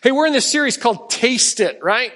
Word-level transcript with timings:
Hey, 0.00 0.12
we're 0.12 0.26
in 0.28 0.32
this 0.32 0.46
series 0.48 0.76
called 0.76 1.10
Taste 1.10 1.58
It, 1.58 1.82
right? 1.82 2.12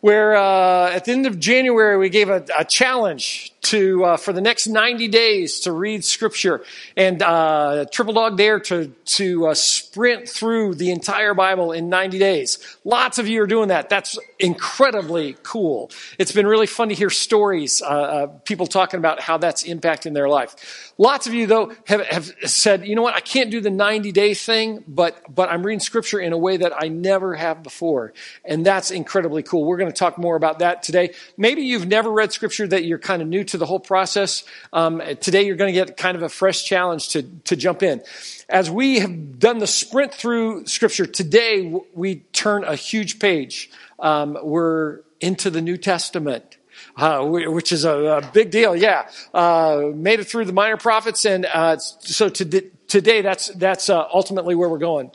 Where 0.00 0.34
uh, 0.34 0.90
at 0.90 1.04
the 1.04 1.12
end 1.12 1.26
of 1.26 1.38
January 1.38 1.98
we 1.98 2.08
gave 2.08 2.30
a, 2.30 2.42
a 2.58 2.64
challenge 2.64 3.52
to 3.62 4.04
uh, 4.04 4.16
for 4.16 4.32
the 4.32 4.40
next 4.40 4.66
90 4.66 5.08
days 5.08 5.60
to 5.60 5.72
read 5.72 6.04
Scripture, 6.04 6.62
and 6.96 7.22
uh, 7.22 7.86
Triple 7.90 8.14
Dog 8.14 8.36
Dare 8.36 8.60
to 8.60 8.88
to 9.04 9.48
uh, 9.48 9.54
sprint 9.54 10.28
through 10.28 10.74
the 10.74 10.90
entire 10.90 11.34
Bible 11.34 11.72
in 11.72 11.88
90 11.88 12.18
days. 12.18 12.58
Lots 12.84 13.18
of 13.18 13.26
you 13.26 13.42
are 13.42 13.46
doing 13.46 13.68
that. 13.68 13.88
That's 13.88 14.18
incredibly 14.38 15.36
cool. 15.42 15.90
It's 16.18 16.32
been 16.32 16.46
really 16.46 16.66
fun 16.66 16.88
to 16.90 16.94
hear 16.94 17.10
stories, 17.10 17.82
uh, 17.82 17.86
uh, 17.86 18.26
people 18.44 18.66
talking 18.66 18.98
about 18.98 19.20
how 19.20 19.38
that's 19.38 19.64
impacting 19.64 20.14
their 20.14 20.28
life. 20.28 20.92
Lots 20.98 21.26
of 21.26 21.34
you 21.34 21.46
though 21.46 21.72
have, 21.86 22.06
have 22.06 22.32
said, 22.44 22.86
you 22.86 22.94
know 22.94 23.02
what, 23.02 23.14
I 23.14 23.20
can't 23.20 23.50
do 23.50 23.60
the 23.60 23.70
90 23.70 24.12
day 24.12 24.34
thing, 24.34 24.84
but 24.86 25.22
but 25.34 25.50
I'm 25.50 25.64
reading 25.64 25.80
Scripture 25.80 26.20
in 26.20 26.32
a 26.32 26.38
way 26.38 26.56
that 26.56 26.72
I 26.76 26.88
never 26.88 27.34
have 27.34 27.62
before, 27.62 28.12
and 28.44 28.64
that's 28.64 28.90
incredibly 28.90 29.42
cool. 29.42 29.64
We're 29.64 29.78
going 29.78 29.90
to 29.90 29.96
talk 29.96 30.18
more 30.18 30.36
about 30.36 30.60
that 30.60 30.82
today. 30.82 31.14
Maybe 31.36 31.62
you've 31.62 31.86
never 31.86 32.10
read 32.10 32.32
Scripture 32.32 32.66
that 32.68 32.84
you're 32.84 32.98
kind 32.98 33.22
of 33.22 33.28
new 33.28 33.44
to 33.48 33.58
the 33.58 33.66
whole 33.66 33.80
process. 33.80 34.44
Um, 34.72 35.02
today 35.20 35.42
you're 35.46 35.56
going 35.56 35.72
to 35.72 35.78
get 35.86 35.96
kind 35.96 36.16
of 36.16 36.22
a 36.22 36.28
fresh 36.28 36.64
challenge 36.64 37.10
to, 37.10 37.22
to 37.22 37.56
jump 37.56 37.82
in. 37.82 38.02
As 38.48 38.70
we 38.70 39.00
have 39.00 39.38
done 39.38 39.58
the 39.58 39.66
sprint 39.66 40.14
through 40.14 40.66
scripture, 40.66 41.06
today 41.06 41.74
we 41.94 42.16
turn 42.32 42.64
a 42.64 42.76
huge 42.76 43.18
page. 43.18 43.70
Um, 43.98 44.38
we're 44.42 45.00
into 45.20 45.50
the 45.50 45.60
New 45.60 45.76
Testament. 45.76 46.56
Uh, 46.96 47.24
which 47.24 47.70
is 47.70 47.84
a, 47.84 47.90
a, 47.90 48.30
big 48.32 48.50
deal. 48.50 48.74
Yeah, 48.74 49.08
uh, 49.34 49.90
made 49.94 50.20
it 50.20 50.24
through 50.24 50.44
the 50.44 50.52
minor 50.52 50.76
prophets, 50.76 51.24
and 51.24 51.44
uh, 51.46 51.76
so 51.78 52.28
to, 52.28 52.70
today 52.88 53.20
that's 53.22 53.48
that's 53.48 53.88
uh, 53.88 54.04
ultimately 54.12 54.54
where 54.54 54.68
we're 54.68 54.78
going. 54.78 55.10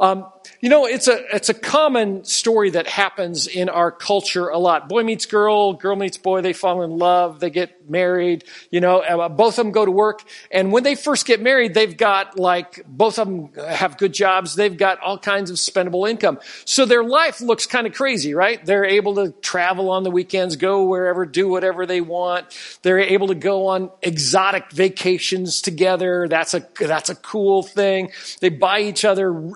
Um, 0.00 0.26
you 0.60 0.68
know, 0.68 0.86
it's 0.86 1.08
a, 1.08 1.18
it's 1.34 1.48
a 1.48 1.54
common 1.54 2.24
story 2.24 2.70
that 2.70 2.86
happens 2.86 3.46
in 3.46 3.68
our 3.68 3.90
culture 3.90 4.48
a 4.48 4.58
lot. 4.58 4.88
Boy 4.88 5.02
meets 5.02 5.26
girl, 5.26 5.74
girl 5.74 5.96
meets 5.96 6.18
boy, 6.18 6.40
they 6.42 6.52
fall 6.52 6.82
in 6.82 6.98
love, 6.98 7.40
they 7.40 7.50
get 7.50 7.90
married, 7.90 8.44
you 8.70 8.80
know, 8.80 9.00
uh, 9.00 9.28
both 9.28 9.58
of 9.58 9.64
them 9.64 9.72
go 9.72 9.84
to 9.84 9.90
work. 9.90 10.22
And 10.50 10.72
when 10.72 10.82
they 10.82 10.94
first 10.94 11.26
get 11.26 11.40
married, 11.40 11.74
they've 11.74 11.96
got 11.96 12.38
like, 12.38 12.84
both 12.86 13.18
of 13.18 13.28
them 13.28 13.52
have 13.54 13.98
good 13.98 14.12
jobs, 14.12 14.54
they've 14.54 14.76
got 14.76 15.00
all 15.00 15.18
kinds 15.18 15.50
of 15.50 15.56
spendable 15.56 16.08
income. 16.08 16.38
So 16.64 16.86
their 16.86 17.04
life 17.04 17.40
looks 17.40 17.66
kind 17.66 17.86
of 17.86 17.92
crazy, 17.92 18.34
right? 18.34 18.64
They're 18.64 18.84
able 18.84 19.16
to 19.16 19.32
travel 19.42 19.90
on 19.90 20.02
the 20.02 20.10
weekends, 20.10 20.56
go 20.56 20.84
wherever, 20.84 21.26
do 21.26 21.48
whatever 21.48 21.86
they 21.86 22.00
want. 22.00 22.46
They're 22.82 22.98
able 22.98 23.28
to 23.28 23.34
go 23.34 23.68
on 23.68 23.90
exotic 24.02 24.70
vacations 24.72 25.62
together. 25.62 26.26
That's 26.28 26.54
a, 26.54 26.66
that's 26.78 27.10
a 27.10 27.14
cool 27.14 27.62
thing. 27.62 28.12
They 28.40 28.48
buy 28.48 28.80
each 28.80 29.04
other 29.04 29.50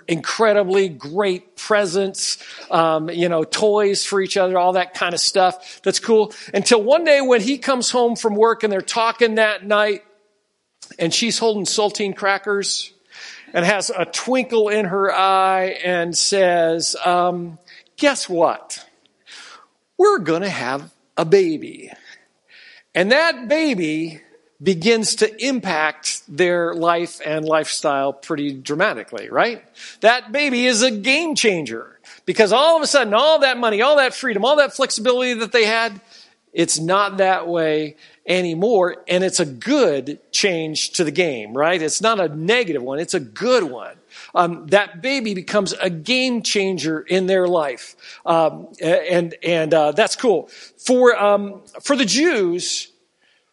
incredibly 0.77 0.89
great 0.89 1.57
presents, 1.57 2.39
um, 2.71 3.11
you 3.11 3.29
know, 3.29 3.45
toys 3.45 4.05
for 4.05 4.21
each 4.21 4.37
other, 4.37 4.59
all 4.59 4.75
that 4.75 4.95
kind 4.95 5.15
of 5.15 5.21
stuff. 5.21 5.81
That's 5.83 5.99
cool. 5.99 6.33
Until 6.53 6.83
one 6.83 7.05
day 7.05 7.21
when 7.21 7.41
he 7.41 7.59
comes 7.59 7.91
home 7.91 8.17
from 8.17 8.35
work 8.35 8.63
and 8.63 8.73
they're 8.73 8.81
talking 8.81 9.37
that 9.37 9.65
night 9.65 10.05
and 10.99 11.13
she's 11.13 11.39
holding 11.39 11.65
saltine 11.65 12.15
crackers 12.15 12.93
and 13.53 13.65
has 13.65 13.91
a 13.91 14.05
twinkle 14.05 14.69
in 14.69 14.87
her 14.87 15.13
eye 15.13 15.79
and 15.85 16.17
says, 16.17 16.97
um, 17.05 17.59
guess 17.97 18.29
what? 18.29 18.85
We're 19.99 20.19
going 20.19 20.43
to 20.43 20.49
have 20.49 20.91
a 21.17 21.25
baby. 21.25 21.91
And 22.95 23.13
that 23.13 23.49
baby 23.49 24.21
begins 24.63 25.17
to 25.17 25.45
impact 25.45 26.23
their 26.29 26.75
life 26.75 27.21
and 27.25 27.45
lifestyle 27.45 28.13
pretty 28.13 28.53
dramatically, 28.53 29.29
right? 29.29 29.65
That 30.01 30.33
baby 30.33 30.67
is 30.67 30.83
a 30.83 30.91
game 30.91 31.35
changer 31.35 31.99
because 32.25 32.53
all 32.53 32.77
of 32.77 32.83
a 32.83 32.87
sudden, 32.87 33.15
all 33.15 33.41
that 33.41 33.59
money, 33.59 33.83
all 33.83 33.97
that 33.97 34.15
freedom, 34.15 34.45
all 34.45 34.57
that 34.57 34.75
flexibility 34.75 35.35
that 35.35 35.53
they 35.53 35.65
had, 35.67 36.01
it's 36.53 36.79
not 36.79 37.19
that 37.19 37.47
way 37.47 37.97
anymore. 38.27 38.97
And 39.07 39.23
it's 39.23 39.41
a 39.41 39.45
good 39.45 40.19
change 40.33 40.93
to 40.93 41.05
the 41.05 41.11
game, 41.11 41.53
right? 41.53 41.81
It's 41.81 42.01
not 42.01 42.19
a 42.19 42.35
negative 42.35 42.83
one. 42.83 42.99
It's 42.99 43.15
a 43.15 43.21
good 43.21 43.65
one. 43.65 43.97
Um, 44.35 44.67
that 44.69 45.03
baby 45.03 45.35
becomes 45.35 45.75
a 45.75 45.91
game 45.91 46.43
changer 46.43 47.01
in 47.01 47.27
their 47.27 47.47
life. 47.47 47.95
Um, 48.25 48.69
and, 48.81 49.35
and, 49.43 49.75
uh, 49.75 49.93
that's 49.93 50.17
cool. 50.17 50.49
For, 50.79 51.15
um, 51.17 51.61
for 51.83 51.95
the 51.95 52.07
Jews, 52.07 52.89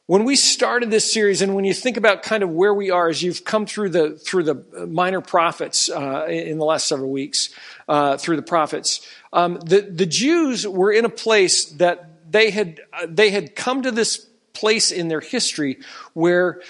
when 0.06 0.26
we 0.26 0.36
started 0.36 0.92
this 0.92 1.12
series, 1.12 1.42
and 1.42 1.56
when 1.56 1.64
you 1.64 1.74
think 1.74 1.96
about 1.96 2.24
kind 2.24 2.44
of 2.44 2.50
where 2.50 2.74
we 2.74 2.92
are 2.92 3.08
as 3.08 3.24
you've 3.24 3.46
come 3.46 3.66
through 3.66 3.90
the 3.90 4.18
through 4.18 4.44
the 4.44 4.88
minor 4.88 5.22
prophets 5.22 5.90
uh, 5.90 6.26
in 6.28 6.58
the 6.58 6.66
last 6.66 6.88
several 6.88 7.10
weeks, 7.10 7.50
uh, 7.88 8.18
through 8.18 8.36
the 8.36 8.42
prophets, 8.42 9.08
um, 9.32 9.60
the 9.66 9.82
the 9.82 10.06
Jews 10.06 10.68
were 10.68 10.92
in 10.92 11.06
a 11.06 11.10
place 11.10 11.66
that 11.66 12.32
they 12.32 12.52
had 12.52 12.82
uh, 12.92 13.08
they 13.10 13.30
had 13.30 13.56
come 13.56 13.84
to 13.84 13.92
this 13.92 14.18
place 14.52 14.92
in 14.92 15.08
their 15.08 15.22
history 15.22 15.80
where 16.14 16.62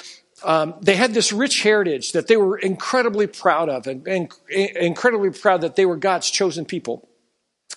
um, 0.44 0.76
they 0.82 0.96
had 0.96 1.14
this 1.14 1.34
rich 1.34 1.64
heritage 1.64 2.12
that 2.12 2.28
they 2.28 2.38
were 2.38 2.58
incredibly 2.58 3.28
proud 3.28 3.68
of, 3.68 3.88
and, 3.88 4.08
and 4.08 4.32
incredibly 4.52 5.32
proud 5.32 5.62
that 5.62 5.76
they 5.76 5.86
were 5.86 5.98
God's 5.98 6.30
chosen 6.30 6.66
people 6.66 7.08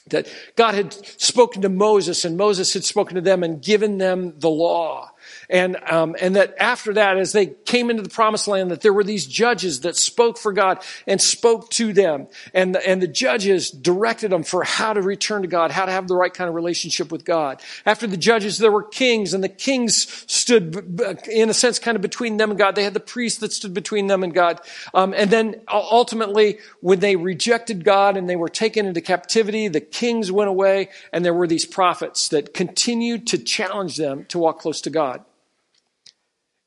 that 0.08 0.28
God 0.54 0.74
had 0.74 0.94
spoken 1.20 1.62
to 1.62 1.68
Moses 1.68 2.24
and 2.24 2.36
Moses 2.36 2.74
had 2.74 2.84
spoken 2.84 3.16
to 3.16 3.20
them 3.20 3.42
and 3.42 3.60
given 3.60 3.98
them 3.98 4.34
the 4.38 4.50
law. 4.50 5.10
And, 5.48 5.76
um, 5.86 6.16
and 6.20 6.36
that 6.36 6.54
after 6.58 6.94
that, 6.94 7.16
as 7.16 7.32
they 7.32 7.46
came 7.46 7.90
into 7.90 8.02
the 8.02 8.08
promised 8.08 8.48
land, 8.48 8.70
that 8.70 8.80
there 8.80 8.92
were 8.92 9.04
these 9.04 9.26
judges 9.26 9.80
that 9.80 9.96
spoke 9.96 10.38
for 10.38 10.52
God 10.52 10.82
and 11.06 11.20
spoke 11.20 11.70
to 11.70 11.92
them. 11.92 12.26
And, 12.52 12.76
and 12.76 13.00
the 13.00 13.08
judges 13.08 13.70
directed 13.70 14.30
them 14.30 14.42
for 14.42 14.64
how 14.64 14.92
to 14.92 15.02
return 15.02 15.42
to 15.42 15.48
God, 15.48 15.70
how 15.70 15.86
to 15.86 15.92
have 15.92 16.08
the 16.08 16.16
right 16.16 16.32
kind 16.32 16.48
of 16.48 16.54
relationship 16.54 17.12
with 17.12 17.24
God. 17.24 17.60
After 17.84 18.06
the 18.06 18.16
judges, 18.16 18.58
there 18.58 18.72
were 18.72 18.82
kings 18.82 19.34
and 19.34 19.44
the 19.44 19.48
kings 19.48 20.24
stood, 20.26 21.00
in 21.30 21.50
a 21.50 21.54
sense, 21.54 21.78
kind 21.78 21.96
of 21.96 22.02
between 22.02 22.36
them 22.36 22.50
and 22.50 22.58
God. 22.58 22.74
They 22.74 22.84
had 22.84 22.94
the 22.94 23.00
priests 23.00 23.38
that 23.40 23.52
stood 23.52 23.74
between 23.74 24.06
them 24.06 24.22
and 24.22 24.34
God. 24.34 24.60
Um, 24.94 25.14
and 25.16 25.30
then 25.30 25.62
ultimately, 25.72 26.58
when 26.80 27.00
they 27.00 27.16
rejected 27.16 27.84
God 27.84 28.16
and 28.16 28.28
they 28.28 28.36
were 28.36 28.48
taken 28.48 28.86
into 28.86 29.00
captivity, 29.00 29.68
the 29.68 29.80
kings 29.80 30.32
went 30.32 30.48
away 30.48 30.88
and 31.12 31.24
there 31.24 31.34
were 31.34 31.46
these 31.46 31.64
prophets 31.64 32.28
that 32.28 32.54
continued 32.54 33.26
to 33.28 33.38
challenge 33.38 33.96
them 33.96 34.24
to 34.26 34.38
walk 34.38 34.58
close 34.60 34.80
to 34.82 34.90
God. 34.90 35.24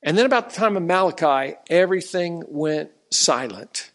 And 0.01 0.17
then 0.17 0.25
about 0.25 0.49
the 0.49 0.55
time 0.55 0.77
of 0.77 0.83
Malachi, 0.83 1.55
everything 1.69 2.43
went 2.47 2.91
silent. 3.11 3.91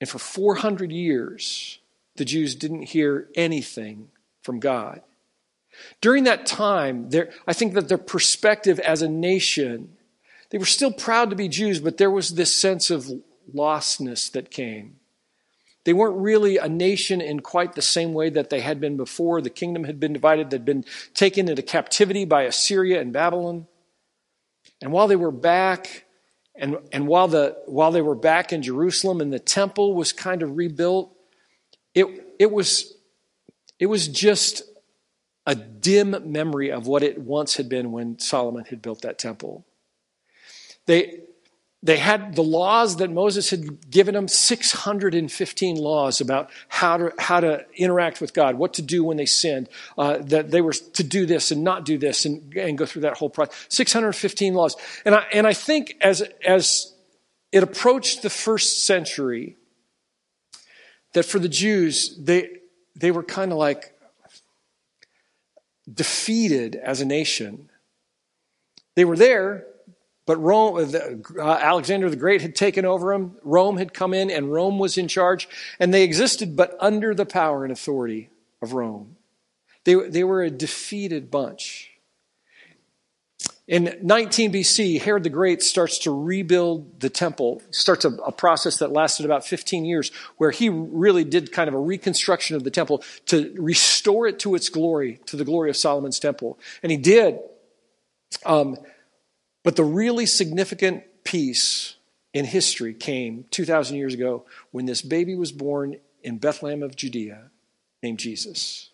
And 0.00 0.08
for 0.08 0.18
400 0.18 0.90
years, 0.90 1.78
the 2.16 2.24
Jews 2.24 2.54
didn't 2.54 2.82
hear 2.82 3.28
anything 3.34 4.08
from 4.42 4.60
God. 4.60 5.02
During 6.00 6.24
that 6.24 6.46
time, 6.46 7.10
I 7.46 7.52
think 7.52 7.74
that 7.74 7.88
their 7.88 7.98
perspective 7.98 8.78
as 8.80 9.02
a 9.02 9.08
nation, 9.08 9.96
they 10.50 10.58
were 10.58 10.66
still 10.66 10.92
proud 10.92 11.30
to 11.30 11.36
be 11.36 11.48
Jews, 11.48 11.80
but 11.80 11.96
there 11.98 12.10
was 12.10 12.34
this 12.34 12.54
sense 12.54 12.90
of 12.90 13.10
lostness 13.52 14.30
that 14.32 14.50
came. 14.50 14.96
They 15.84 15.92
weren't 15.92 16.16
really 16.16 16.56
a 16.56 16.68
nation 16.68 17.20
in 17.20 17.40
quite 17.40 17.74
the 17.74 17.82
same 17.82 18.14
way 18.14 18.30
that 18.30 18.50
they 18.50 18.60
had 18.60 18.80
been 18.80 18.96
before. 18.96 19.40
The 19.40 19.50
kingdom 19.50 19.84
had 19.84 20.00
been 20.00 20.14
divided, 20.14 20.50
they'd 20.50 20.64
been 20.64 20.84
taken 21.12 21.48
into 21.48 21.62
captivity 21.62 22.24
by 22.24 22.42
Assyria 22.42 23.00
and 23.00 23.12
Babylon. 23.12 23.66
And 24.80 24.92
while 24.92 25.08
they 25.08 25.16
were 25.16 25.30
back, 25.30 26.04
and, 26.54 26.78
and 26.92 27.06
while, 27.06 27.28
the, 27.28 27.56
while 27.66 27.90
they 27.90 28.02
were 28.02 28.14
back 28.14 28.52
in 28.52 28.62
Jerusalem 28.62 29.20
and 29.20 29.32
the 29.32 29.38
temple 29.38 29.94
was 29.94 30.12
kind 30.12 30.42
of 30.42 30.56
rebuilt, 30.56 31.14
it, 31.94 32.06
it, 32.38 32.50
was, 32.50 32.94
it 33.78 33.86
was 33.86 34.08
just 34.08 34.62
a 35.46 35.54
dim 35.54 36.16
memory 36.32 36.70
of 36.70 36.86
what 36.86 37.02
it 37.02 37.18
once 37.18 37.56
had 37.56 37.68
been 37.68 37.92
when 37.92 38.18
Solomon 38.18 38.64
had 38.64 38.80
built 38.80 39.02
that 39.02 39.18
temple. 39.18 39.66
They, 40.86 41.20
they 41.84 41.98
had 41.98 42.34
the 42.34 42.42
laws 42.42 42.96
that 42.96 43.10
Moses 43.10 43.50
had 43.50 43.90
given 43.90 44.14
them 44.14 44.26
615 44.26 45.76
laws 45.76 46.22
about 46.22 46.48
how 46.68 46.96
to, 46.96 47.12
how 47.18 47.40
to 47.40 47.66
interact 47.76 48.22
with 48.22 48.32
God, 48.32 48.54
what 48.54 48.72
to 48.74 48.82
do 48.82 49.04
when 49.04 49.18
they 49.18 49.26
sinned, 49.26 49.68
uh, 49.98 50.16
that 50.22 50.50
they 50.50 50.62
were 50.62 50.72
to 50.72 51.04
do 51.04 51.26
this 51.26 51.50
and 51.50 51.62
not 51.62 51.84
do 51.84 51.98
this 51.98 52.24
and, 52.24 52.54
and 52.54 52.78
go 52.78 52.86
through 52.86 53.02
that 53.02 53.18
whole 53.18 53.28
process. 53.28 53.66
615 53.68 54.54
laws. 54.54 54.76
And 55.04 55.14
I, 55.14 55.26
and 55.30 55.46
I 55.46 55.52
think 55.52 55.98
as, 56.00 56.22
as 56.42 56.94
it 57.52 57.62
approached 57.62 58.22
the 58.22 58.30
first 58.30 58.84
century, 58.84 59.58
that 61.12 61.24
for 61.26 61.38
the 61.38 61.50
Jews, 61.50 62.16
they, 62.16 62.48
they 62.96 63.10
were 63.10 63.22
kind 63.22 63.52
of 63.52 63.58
like 63.58 63.92
defeated 65.92 66.76
as 66.76 67.02
a 67.02 67.04
nation. 67.04 67.68
They 68.94 69.04
were 69.04 69.18
there, 69.18 69.66
but 70.26 70.36
Rome, 70.38 70.94
uh, 71.38 71.42
Alexander 71.42 72.08
the 72.08 72.16
Great 72.16 72.40
had 72.40 72.56
taken 72.56 72.84
over 72.84 73.12
them. 73.12 73.36
Rome 73.42 73.76
had 73.76 73.92
come 73.92 74.14
in 74.14 74.30
and 74.30 74.50
Rome 74.50 74.78
was 74.78 74.96
in 74.96 75.06
charge. 75.06 75.48
And 75.78 75.92
they 75.92 76.02
existed, 76.02 76.56
but 76.56 76.76
under 76.80 77.14
the 77.14 77.26
power 77.26 77.64
and 77.64 77.72
authority 77.72 78.30
of 78.62 78.72
Rome. 78.72 79.16
They, 79.84 79.94
they 79.94 80.24
were 80.24 80.42
a 80.42 80.50
defeated 80.50 81.30
bunch. 81.30 81.90
In 83.66 83.98
19 84.02 84.52
BC, 84.52 85.00
Herod 85.00 85.22
the 85.22 85.30
Great 85.30 85.62
starts 85.62 85.98
to 86.00 86.10
rebuild 86.10 87.00
the 87.00 87.08
temple, 87.08 87.62
starts 87.70 88.04
a, 88.04 88.10
a, 88.10 88.32
process 88.32 88.78
that 88.78 88.92
lasted 88.92 89.24
about 89.24 89.46
15 89.46 89.86
years, 89.86 90.10
where 90.36 90.50
he 90.50 90.68
really 90.68 91.24
did 91.24 91.50
kind 91.50 91.68
of 91.68 91.74
a 91.74 91.78
reconstruction 91.78 92.56
of 92.56 92.64
the 92.64 92.70
temple 92.70 93.02
to 93.26 93.54
restore 93.56 94.26
it 94.26 94.38
to 94.40 94.54
its 94.54 94.68
glory, 94.68 95.18
to 95.26 95.38
the 95.38 95.46
glory 95.46 95.70
of 95.70 95.78
Solomon's 95.78 96.18
temple. 96.18 96.58
And 96.82 96.92
he 96.92 96.98
did. 96.98 97.38
Um, 98.44 98.76
but 99.64 99.74
the 99.74 99.84
really 99.84 100.26
significant 100.26 101.02
piece 101.24 101.96
in 102.32 102.44
history 102.44 102.94
came 102.94 103.46
2,000 103.50 103.96
years 103.96 104.14
ago 104.14 104.44
when 104.70 104.86
this 104.86 105.02
baby 105.02 105.34
was 105.34 105.50
born 105.50 105.96
in 106.22 106.38
Bethlehem 106.38 106.82
of 106.82 106.94
Judea 106.94 107.50
named 108.02 108.18
Jesus. 108.18 108.90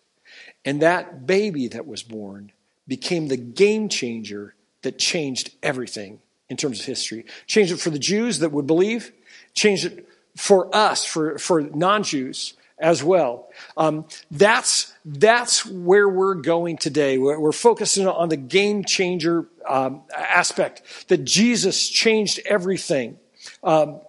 And 0.65 0.81
that 0.81 1.27
baby 1.27 1.67
that 1.67 1.85
was 1.85 2.01
born 2.01 2.51
became 2.87 3.27
the 3.27 3.37
game 3.37 3.89
changer 3.89 4.55
that 4.81 4.97
changed 4.97 5.51
everything 5.61 6.19
in 6.49 6.57
terms 6.57 6.79
of 6.79 6.85
history. 6.85 7.25
Changed 7.47 7.73
it 7.73 7.77
for 7.77 7.89
the 7.89 7.99
Jews 7.99 8.39
that 8.39 8.51
would 8.51 8.67
believe, 8.67 9.11
changed 9.53 9.85
it 9.85 10.07
for 10.35 10.73
us, 10.75 11.05
for, 11.05 11.37
for 11.37 11.61
non 11.61 12.03
Jews 12.03 12.53
as 12.77 13.03
well. 13.03 13.49
Um, 13.77 14.05
that's, 14.31 14.93
that's 15.05 15.65
where 15.65 16.09
we're 16.09 16.35
going 16.35 16.77
today. 16.77 17.17
We're, 17.17 17.39
we're 17.39 17.51
focusing 17.51 18.07
on 18.07 18.29
the 18.29 18.37
game 18.37 18.83
changer 18.83 19.45
um, 19.67 20.03
aspect, 20.15 20.83
that 21.07 21.23
Jesus 21.23 21.87
changed 21.87 22.39
everything. 22.45 23.17
Um, 23.63 24.01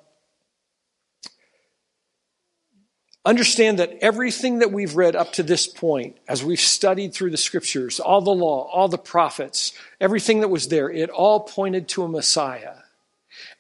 Understand 3.24 3.78
that 3.78 3.98
everything 4.00 4.58
that 4.58 4.72
we've 4.72 4.96
read 4.96 5.14
up 5.14 5.32
to 5.34 5.44
this 5.44 5.68
point, 5.68 6.16
as 6.26 6.42
we've 6.42 6.58
studied 6.58 7.14
through 7.14 7.30
the 7.30 7.36
scriptures, 7.36 8.00
all 8.00 8.20
the 8.20 8.34
law, 8.34 8.68
all 8.72 8.88
the 8.88 8.98
prophets, 8.98 9.72
everything 10.00 10.40
that 10.40 10.48
was 10.48 10.66
there, 10.66 10.90
it 10.90 11.08
all 11.08 11.38
pointed 11.38 11.86
to 11.86 12.02
a 12.02 12.08
Messiah. 12.08 12.74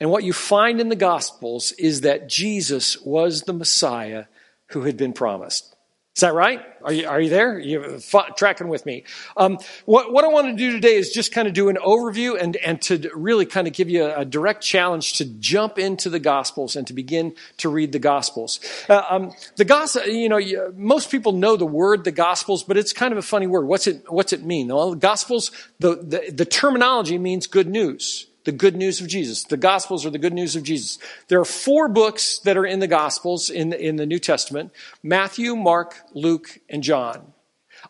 And 0.00 0.10
what 0.10 0.24
you 0.24 0.32
find 0.32 0.80
in 0.80 0.88
the 0.88 0.96
Gospels 0.96 1.70
is 1.72 2.00
that 2.00 2.28
Jesus 2.28 3.00
was 3.02 3.42
the 3.42 3.52
Messiah 3.52 4.24
who 4.70 4.82
had 4.82 4.96
been 4.96 5.12
promised. 5.12 5.71
Is 6.14 6.20
that 6.20 6.34
right? 6.34 6.60
Are 6.84 6.92
you, 6.92 7.08
are 7.08 7.18
you 7.18 7.30
there? 7.30 7.54
Are 7.54 7.58
you 7.58 7.98
tracking 8.36 8.68
with 8.68 8.84
me? 8.84 9.04
Um, 9.34 9.58
what, 9.86 10.12
what 10.12 10.26
I 10.26 10.28
want 10.28 10.48
to 10.48 10.54
do 10.54 10.72
today 10.72 10.96
is 10.96 11.10
just 11.10 11.32
kind 11.32 11.48
of 11.48 11.54
do 11.54 11.70
an 11.70 11.76
overview 11.76 12.38
and, 12.38 12.54
and 12.56 12.82
to 12.82 13.10
really 13.14 13.46
kind 13.46 13.66
of 13.66 13.72
give 13.72 13.88
you 13.88 14.04
a, 14.04 14.18
a 14.18 14.24
direct 14.26 14.62
challenge 14.62 15.14
to 15.14 15.24
jump 15.24 15.78
into 15.78 16.10
the 16.10 16.18
Gospels 16.18 16.76
and 16.76 16.86
to 16.88 16.92
begin 16.92 17.34
to 17.58 17.70
read 17.70 17.92
the 17.92 17.98
Gospels. 17.98 18.60
Uh, 18.90 19.02
um, 19.08 19.32
the 19.56 19.64
Gospel, 19.64 20.06
you 20.06 20.28
know, 20.28 20.36
you, 20.36 20.74
most 20.76 21.10
people 21.10 21.32
know 21.32 21.56
the 21.56 21.64
word, 21.64 22.04
the 22.04 22.12
Gospels, 22.12 22.62
but 22.62 22.76
it's 22.76 22.92
kind 22.92 23.12
of 23.12 23.18
a 23.18 23.22
funny 23.22 23.46
word. 23.46 23.66
What's 23.66 23.86
it, 23.86 24.04
what's 24.12 24.34
it 24.34 24.44
mean? 24.44 24.68
Well, 24.68 24.90
the 24.90 24.96
Gospels, 24.96 25.50
the, 25.78 25.96
the, 25.96 26.30
the 26.30 26.44
terminology 26.44 27.16
means 27.16 27.46
good 27.46 27.68
news 27.68 28.26
the 28.44 28.52
good 28.52 28.76
news 28.76 29.00
of 29.00 29.06
Jesus. 29.08 29.44
The 29.44 29.56
Gospels 29.56 30.04
are 30.04 30.10
the 30.10 30.18
good 30.18 30.32
news 30.32 30.56
of 30.56 30.62
Jesus. 30.62 30.98
There 31.28 31.40
are 31.40 31.44
four 31.44 31.88
books 31.88 32.38
that 32.40 32.56
are 32.56 32.66
in 32.66 32.80
the 32.80 32.86
Gospels 32.86 33.50
in, 33.50 33.72
in 33.72 33.96
the 33.96 34.06
New 34.06 34.18
Testament 34.18 34.72
Matthew, 35.02 35.56
Mark, 35.56 35.96
Luke, 36.14 36.58
and 36.68 36.82
John. 36.82 37.32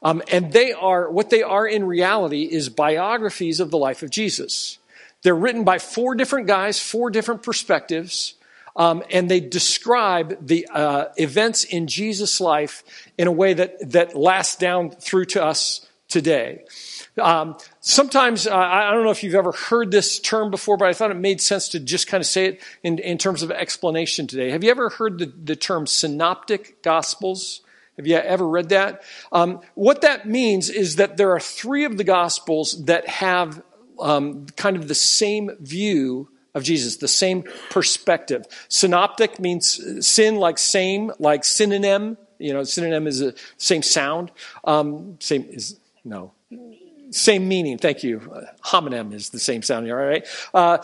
Um, 0.02 0.22
and 0.30 0.52
they 0.52 0.72
are, 0.72 1.10
what 1.10 1.30
they 1.30 1.42
are 1.42 1.66
in 1.66 1.84
reality 1.84 2.42
is 2.44 2.68
biographies 2.68 3.60
of 3.60 3.70
the 3.70 3.78
life 3.78 4.02
of 4.02 4.10
Jesus. 4.10 4.78
They're 5.22 5.36
written 5.36 5.64
by 5.64 5.78
four 5.78 6.14
different 6.14 6.46
guys, 6.46 6.80
four 6.80 7.10
different 7.10 7.42
perspectives, 7.42 8.34
um, 8.74 9.02
and 9.10 9.30
they 9.30 9.40
describe 9.40 10.46
the 10.46 10.66
uh, 10.72 11.06
events 11.16 11.64
in 11.64 11.86
Jesus' 11.86 12.40
life 12.40 12.82
in 13.18 13.28
a 13.28 13.32
way 13.32 13.52
that, 13.54 13.92
that 13.92 14.16
lasts 14.16 14.56
down 14.56 14.90
through 14.90 15.26
to 15.26 15.44
us 15.44 15.86
today. 16.08 16.64
Um, 17.20 17.56
sometimes, 17.80 18.46
uh, 18.46 18.56
I 18.56 18.90
don't 18.90 19.04
know 19.04 19.10
if 19.10 19.22
you've 19.22 19.34
ever 19.34 19.52
heard 19.52 19.90
this 19.90 20.18
term 20.18 20.50
before, 20.50 20.76
but 20.76 20.88
I 20.88 20.94
thought 20.94 21.10
it 21.10 21.14
made 21.14 21.40
sense 21.40 21.68
to 21.70 21.80
just 21.80 22.06
kind 22.06 22.20
of 22.22 22.26
say 22.26 22.46
it 22.46 22.62
in, 22.82 22.98
in 22.98 23.18
terms 23.18 23.42
of 23.42 23.50
explanation 23.50 24.26
today. 24.26 24.50
Have 24.50 24.64
you 24.64 24.70
ever 24.70 24.88
heard 24.88 25.18
the, 25.18 25.26
the 25.26 25.56
term 25.56 25.86
synoptic 25.86 26.82
gospels? 26.82 27.60
Have 27.98 28.06
you 28.06 28.16
ever 28.16 28.48
read 28.48 28.70
that? 28.70 29.02
Um, 29.30 29.60
what 29.74 30.00
that 30.00 30.26
means 30.26 30.70
is 30.70 30.96
that 30.96 31.18
there 31.18 31.32
are 31.32 31.40
three 31.40 31.84
of 31.84 31.98
the 31.98 32.04
gospels 32.04 32.86
that 32.86 33.06
have 33.06 33.62
um, 34.00 34.46
kind 34.56 34.76
of 34.76 34.88
the 34.88 34.94
same 34.94 35.50
view 35.60 36.30
of 36.54 36.64
Jesus, 36.64 36.96
the 36.96 37.08
same 37.08 37.44
perspective. 37.70 38.46
Synoptic 38.68 39.38
means 39.38 40.06
sin 40.06 40.36
like 40.36 40.58
same, 40.58 41.12
like 41.18 41.44
synonym. 41.44 42.16
You 42.38 42.54
know, 42.54 42.64
synonym 42.64 43.06
is 43.06 43.20
the 43.20 43.38
same 43.58 43.82
sound. 43.82 44.30
Um, 44.64 45.18
same 45.20 45.46
is, 45.50 45.78
no, 46.04 46.32
same 47.12 47.48
meaning. 47.48 47.78
Thank 47.78 48.02
you. 48.02 48.20
Homonym 48.64 49.12
is 49.12 49.30
the 49.30 49.38
same 49.38 49.62
sounding, 49.62 49.92
all 49.92 49.98
right? 49.98 50.26
Uh, 50.52 50.78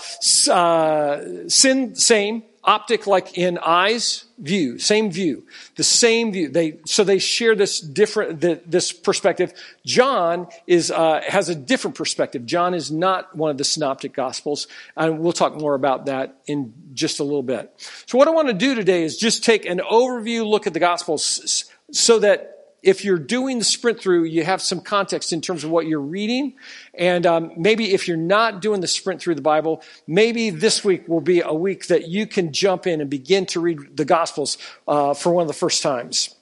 uh, 0.50 1.48
sin, 1.48 1.94
same. 1.94 2.42
Optic, 2.64 3.06
like 3.06 3.38
in 3.38 3.56
eyes, 3.56 4.26
view, 4.36 4.78
same 4.78 5.10
view, 5.10 5.46
the 5.76 5.84
same 5.84 6.32
view. 6.32 6.50
They 6.50 6.80
so 6.84 7.02
they 7.02 7.19
share 7.19 7.54
this 7.54 7.80
different 7.80 8.42
the, 8.42 8.60
this 8.66 8.92
perspective. 8.92 9.54
John 9.86 10.48
is 10.66 10.90
uh, 10.90 11.22
has 11.26 11.48
a 11.48 11.54
different 11.54 11.96
perspective. 11.96 12.44
John 12.44 12.75
is 12.75 12.90
not 12.90 13.34
one 13.34 13.50
of 13.50 13.56
the 13.56 13.64
synoptic 13.64 14.12
gospels, 14.12 14.66
and 14.96 15.20
we'll 15.20 15.32
talk 15.32 15.56
more 15.56 15.75
about 15.75 16.06
that 16.06 16.42
in 16.46 16.75
just 16.92 17.20
a 17.20 17.25
little 17.25 17.42
bit. 17.42 17.72
So 18.04 18.19
what 18.19 18.28
I 18.28 18.32
want 18.32 18.48
to 18.48 18.54
do 18.54 18.75
today 18.75 19.02
is 19.02 19.16
just 19.16 19.44
take 19.44 19.64
an 19.64 19.78
overview 19.78 20.46
look 20.46 20.66
at 20.66 20.75
the 20.75 20.80
gospels 20.80 21.64
so 21.90 22.19
that 22.19 22.57
if 22.82 23.04
you're 23.04 23.19
doing 23.19 23.58
the 23.58 23.64
sprint 23.64 24.00
through, 24.00 24.25
you 24.25 24.44
have 24.44 24.62
some 24.62 24.80
context 24.80 25.32
in 25.32 25.40
terms 25.40 25.64
of 25.64 25.70
what 25.70 25.86
you're 25.86 26.00
reading. 26.00 26.54
And 26.94 27.26
um, 27.26 27.52
maybe 27.56 27.92
if 27.92 28.06
you're 28.06 28.16
not 28.16 28.62
doing 28.62 28.80
the 28.80 28.86
sprint 28.86 29.20
through 29.20 29.34
the 29.34 29.42
Bible, 29.42 29.82
maybe 30.06 30.50
this 30.50 30.84
week 30.84 31.08
will 31.08 31.20
be 31.20 31.40
a 31.40 31.52
week 31.52 31.88
that 31.88 32.08
you 32.08 32.26
can 32.26 32.52
jump 32.52 32.86
in 32.86 33.00
and 33.00 33.10
begin 33.10 33.46
to 33.46 33.60
read 33.60 33.96
the 33.96 34.04
Gospels 34.04 34.58
uh, 34.86 35.14
for 35.14 35.32
one 35.32 35.42
of 35.42 35.48
the 35.48 35.54
first 35.54 35.82
times. 35.82 36.34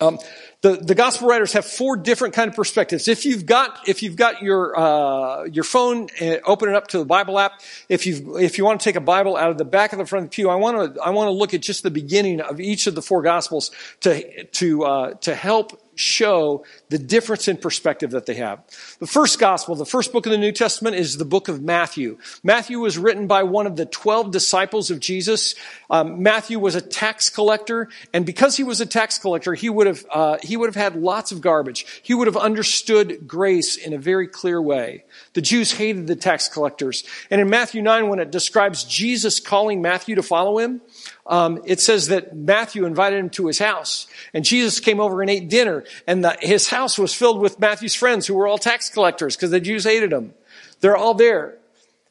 Um, 0.00 0.18
the, 0.64 0.78
the 0.78 0.94
gospel 0.94 1.28
writers 1.28 1.52
have 1.52 1.66
four 1.66 1.94
different 1.94 2.32
kind 2.32 2.48
of 2.48 2.56
perspectives. 2.56 3.06
If 3.06 3.26
you've 3.26 3.44
got 3.44 3.86
if 3.86 4.02
you've 4.02 4.16
got 4.16 4.40
your 4.40 4.74
uh, 4.78 5.44
your 5.44 5.62
phone, 5.62 6.08
uh, 6.22 6.36
open 6.46 6.70
it 6.70 6.74
up 6.74 6.86
to 6.88 6.98
the 6.98 7.04
Bible 7.04 7.38
app. 7.38 7.60
If 7.90 8.06
you 8.06 8.38
if 8.38 8.56
you 8.56 8.64
want 8.64 8.80
to 8.80 8.84
take 8.84 8.96
a 8.96 9.00
Bible 9.00 9.36
out 9.36 9.50
of 9.50 9.58
the 9.58 9.66
back 9.66 9.92
of 9.92 9.98
the 9.98 10.06
front 10.06 10.24
of 10.24 10.30
the 10.30 10.34
pew, 10.34 10.48
I 10.48 10.54
want 10.54 10.94
to 10.94 11.02
I 11.02 11.10
want 11.10 11.28
to 11.28 11.32
look 11.32 11.52
at 11.52 11.60
just 11.60 11.82
the 11.82 11.90
beginning 11.90 12.40
of 12.40 12.60
each 12.60 12.86
of 12.86 12.94
the 12.94 13.02
four 13.02 13.20
gospels 13.20 13.72
to 14.00 14.44
to 14.44 14.84
uh, 14.84 15.14
to 15.14 15.34
help 15.34 15.78
show 15.96 16.64
the 16.88 16.98
difference 16.98 17.48
in 17.48 17.56
perspective 17.56 18.12
that 18.12 18.26
they 18.26 18.34
have. 18.34 18.62
The 18.98 19.06
first 19.06 19.38
gospel, 19.38 19.74
the 19.74 19.86
first 19.86 20.12
book 20.12 20.26
of 20.26 20.32
the 20.32 20.38
New 20.38 20.52
Testament 20.52 20.96
is 20.96 21.16
the 21.16 21.24
book 21.24 21.48
of 21.48 21.62
Matthew. 21.62 22.18
Matthew 22.42 22.80
was 22.80 22.98
written 22.98 23.26
by 23.26 23.42
one 23.42 23.66
of 23.66 23.76
the 23.76 23.86
12 23.86 24.30
disciples 24.30 24.90
of 24.90 25.00
Jesus. 25.00 25.54
Um, 25.90 26.22
Matthew 26.22 26.58
was 26.58 26.74
a 26.74 26.80
tax 26.80 27.30
collector, 27.30 27.88
and 28.12 28.26
because 28.26 28.56
he 28.56 28.64
was 28.64 28.80
a 28.80 28.86
tax 28.86 29.18
collector, 29.18 29.54
he 29.54 29.70
would 29.70 29.86
have, 29.86 30.06
uh, 30.10 30.38
he 30.42 30.56
would 30.56 30.68
have 30.68 30.82
had 30.82 31.00
lots 31.00 31.32
of 31.32 31.40
garbage. 31.40 31.86
He 32.02 32.14
would 32.14 32.26
have 32.26 32.36
understood 32.36 33.26
grace 33.26 33.76
in 33.76 33.92
a 33.92 33.98
very 33.98 34.28
clear 34.28 34.60
way. 34.60 35.04
The 35.34 35.42
Jews 35.42 35.72
hated 35.72 36.06
the 36.06 36.16
tax 36.16 36.48
collectors. 36.48 37.04
And 37.30 37.40
in 37.40 37.48
Matthew 37.48 37.82
9, 37.82 38.08
when 38.08 38.18
it 38.18 38.30
describes 38.30 38.84
Jesus 38.84 39.40
calling 39.40 39.82
Matthew 39.82 40.14
to 40.16 40.22
follow 40.22 40.58
him, 40.58 40.80
um, 41.26 41.62
it 41.64 41.80
says 41.80 42.08
that 42.08 42.36
Matthew 42.36 42.84
invited 42.84 43.18
him 43.18 43.30
to 43.30 43.46
his 43.46 43.58
house, 43.58 44.06
and 44.34 44.44
Jesus 44.44 44.80
came 44.80 45.00
over 45.00 45.22
and 45.22 45.30
ate 45.30 45.48
dinner, 45.48 45.84
and 46.06 46.24
the, 46.24 46.36
his 46.40 46.68
house 46.68 46.98
was 46.98 47.14
filled 47.14 47.40
with 47.40 47.58
Matthew's 47.58 47.94
friends 47.94 48.26
who 48.26 48.34
were 48.34 48.46
all 48.46 48.58
tax 48.58 48.90
collectors 48.90 49.36
because 49.36 49.50
the 49.50 49.60
Jews 49.60 49.84
hated 49.84 50.12
him. 50.12 50.34
They're 50.80 50.96
all 50.96 51.14
there. 51.14 51.56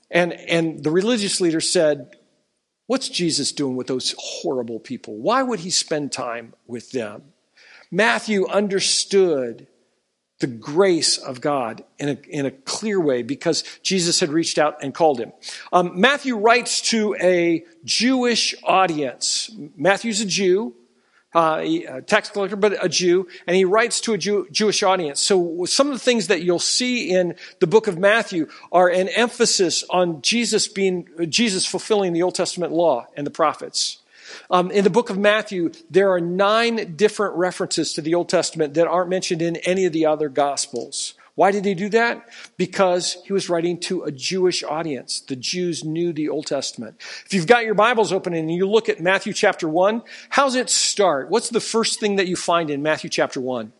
And, 0.09 0.33
and 0.33 0.83
the 0.83 0.91
religious 0.91 1.41
leader 1.41 1.61
said, 1.61 2.15
What's 2.85 3.07
Jesus 3.07 3.51
doing 3.51 3.75
with 3.75 3.87
those 3.87 4.13
horrible 4.17 4.79
people? 4.79 5.15
Why 5.15 5.41
would 5.41 5.61
he 5.61 5.69
spend 5.69 6.11
time 6.11 6.53
with 6.67 6.91
them? 6.91 7.23
Matthew 7.89 8.45
understood 8.47 9.67
the 10.43 10.47
grace 10.47 11.17
of 11.17 11.39
God 11.39 11.85
in 11.97 12.09
a, 12.09 12.17
in 12.27 12.45
a 12.45 12.51
clear 12.51 12.99
way 12.99 13.23
because 13.23 13.63
Jesus 13.81 14.19
had 14.19 14.27
reached 14.27 14.57
out 14.57 14.83
and 14.83 14.93
called 14.93 15.21
him. 15.21 15.31
Um, 15.71 16.01
Matthew 16.01 16.35
writes 16.35 16.81
to 16.89 17.15
a 17.21 17.63
Jewish 17.85 18.53
audience. 18.61 19.49
Matthew's 19.77 20.19
a 20.19 20.25
Jew, 20.25 20.75
uh, 21.33 21.61
a 21.63 22.01
tax 22.01 22.29
collector, 22.29 22.57
but 22.57 22.83
a 22.83 22.89
Jew, 22.89 23.29
and 23.47 23.55
he 23.55 23.63
writes 23.63 24.01
to 24.01 24.11
a 24.11 24.17
Jew, 24.17 24.45
Jewish 24.51 24.83
audience. 24.83 25.21
So 25.21 25.63
some 25.63 25.87
of 25.87 25.93
the 25.93 25.99
things 25.99 26.27
that 26.27 26.41
you'll 26.43 26.59
see 26.59 27.09
in 27.09 27.35
the 27.61 27.67
book 27.67 27.87
of 27.87 27.97
Matthew 27.97 28.49
are 28.69 28.89
an 28.89 29.07
emphasis 29.07 29.85
on 29.89 30.21
Jesus 30.21 30.67
being, 30.67 31.07
Jesus 31.29 31.65
fulfilling 31.65 32.11
the 32.11 32.23
Old 32.23 32.35
Testament 32.35 32.73
law 32.73 33.07
and 33.15 33.25
the 33.25 33.31
prophets. 33.31 34.02
Um, 34.49 34.71
in 34.71 34.83
the 34.83 34.89
book 34.89 35.09
of 35.09 35.17
Matthew, 35.17 35.71
there 35.89 36.11
are 36.11 36.21
nine 36.21 36.95
different 36.95 37.35
references 37.35 37.93
to 37.93 38.01
the 38.01 38.15
Old 38.15 38.29
Testament 38.29 38.73
that 38.75 38.87
aren't 38.87 39.09
mentioned 39.09 39.41
in 39.41 39.57
any 39.57 39.85
of 39.85 39.93
the 39.93 40.05
other 40.05 40.29
Gospels. 40.29 41.13
Why 41.35 41.51
did 41.51 41.65
he 41.65 41.73
do 41.73 41.89
that? 41.89 42.29
Because 42.57 43.17
he 43.25 43.33
was 43.33 43.49
writing 43.49 43.79
to 43.81 44.03
a 44.03 44.11
Jewish 44.11 44.63
audience. 44.63 45.19
The 45.21 45.35
Jews 45.35 45.83
knew 45.83 46.13
the 46.13 46.29
Old 46.29 46.45
Testament. 46.45 46.97
If 47.25 47.33
you've 47.33 47.47
got 47.47 47.65
your 47.65 47.73
Bibles 47.73 48.11
open 48.11 48.35
and 48.35 48.51
you 48.51 48.69
look 48.69 48.87
at 48.87 48.99
Matthew 48.99 49.33
chapter 49.33 49.67
1, 49.67 50.03
how's 50.29 50.55
it 50.55 50.69
start? 50.69 51.29
What's 51.29 51.49
the 51.49 51.59
first 51.59 51.99
thing 51.99 52.17
that 52.17 52.27
you 52.27 52.35
find 52.35 52.69
in 52.69 52.83
Matthew 52.83 53.09
chapter 53.09 53.41
1? 53.41 53.73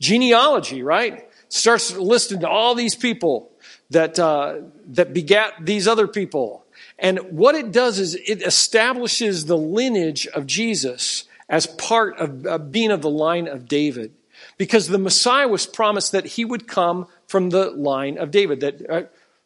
Genealogy, 0.00 0.82
right? 0.82 1.28
Starts 1.48 1.94
listing 1.94 2.44
all 2.44 2.74
these 2.74 2.94
people. 2.94 3.52
that, 3.90 4.18
uh, 4.18 4.62
that 4.86 5.14
begat 5.14 5.54
these 5.60 5.86
other 5.86 6.08
people. 6.08 6.65
And 6.98 7.18
what 7.32 7.54
it 7.54 7.72
does 7.72 7.98
is 7.98 8.14
it 8.14 8.42
establishes 8.42 9.46
the 9.46 9.56
lineage 9.56 10.26
of 10.28 10.46
Jesus 10.46 11.24
as 11.48 11.66
part 11.66 12.18
of 12.18 12.46
uh, 12.46 12.58
being 12.58 12.90
of 12.90 13.02
the 13.02 13.10
line 13.10 13.48
of 13.48 13.68
David. 13.68 14.12
Because 14.58 14.88
the 14.88 14.98
Messiah 14.98 15.48
was 15.48 15.66
promised 15.66 16.12
that 16.12 16.26
he 16.26 16.44
would 16.44 16.66
come 16.66 17.06
from 17.26 17.50
the 17.50 17.70
line 17.70 18.18
of 18.18 18.30
David. 18.30 18.60
That, 18.60 18.90
uh, 18.90 19.02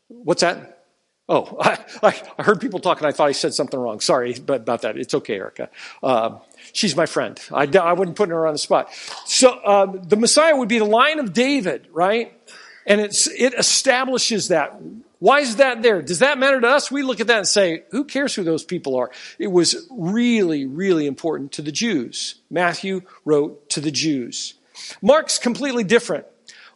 what's 0.08 0.42
that? 0.42 0.84
Oh, 1.28 1.56
I, 2.02 2.20
I, 2.38 2.42
heard 2.42 2.60
people 2.60 2.80
talking. 2.80 3.06
I 3.06 3.12
thought 3.12 3.28
I 3.28 3.32
said 3.32 3.54
something 3.54 3.78
wrong. 3.78 4.00
Sorry 4.00 4.34
about 4.34 4.82
that. 4.82 4.96
It's 4.96 5.14
okay, 5.14 5.36
Erica. 5.36 5.70
Uh, 6.02 6.38
she's 6.72 6.96
my 6.96 7.06
friend. 7.06 7.40
I, 7.52 7.66
I 7.78 7.92
wouldn't 7.92 8.16
put 8.16 8.28
her 8.30 8.46
on 8.46 8.54
the 8.54 8.58
spot. 8.58 8.92
So 9.26 9.50
uh, 9.50 9.86
the 9.86 10.16
Messiah 10.16 10.56
would 10.56 10.68
be 10.68 10.78
the 10.78 10.84
line 10.84 11.18
of 11.18 11.32
David, 11.32 11.86
right? 11.92 12.32
And 12.86 13.00
it's, 13.00 13.28
it 13.28 13.54
establishes 13.54 14.48
that. 14.48 14.80
Why 15.20 15.40
is 15.40 15.56
that 15.56 15.82
there? 15.82 16.02
Does 16.02 16.18
that 16.20 16.38
matter 16.38 16.60
to 16.60 16.66
us? 16.66 16.90
We 16.90 17.02
look 17.02 17.20
at 17.20 17.28
that 17.28 17.38
and 17.38 17.46
say, 17.46 17.84
who 17.90 18.04
cares 18.04 18.34
who 18.34 18.42
those 18.42 18.64
people 18.64 18.96
are? 18.96 19.10
It 19.38 19.48
was 19.48 19.86
really, 19.90 20.66
really 20.66 21.06
important 21.06 21.52
to 21.52 21.62
the 21.62 21.70
Jews. 21.72 22.36
Matthew 22.50 23.02
wrote 23.24 23.68
to 23.70 23.80
the 23.80 23.90
Jews. 23.90 24.54
Mark's 25.02 25.38
completely 25.38 25.84
different. 25.84 26.24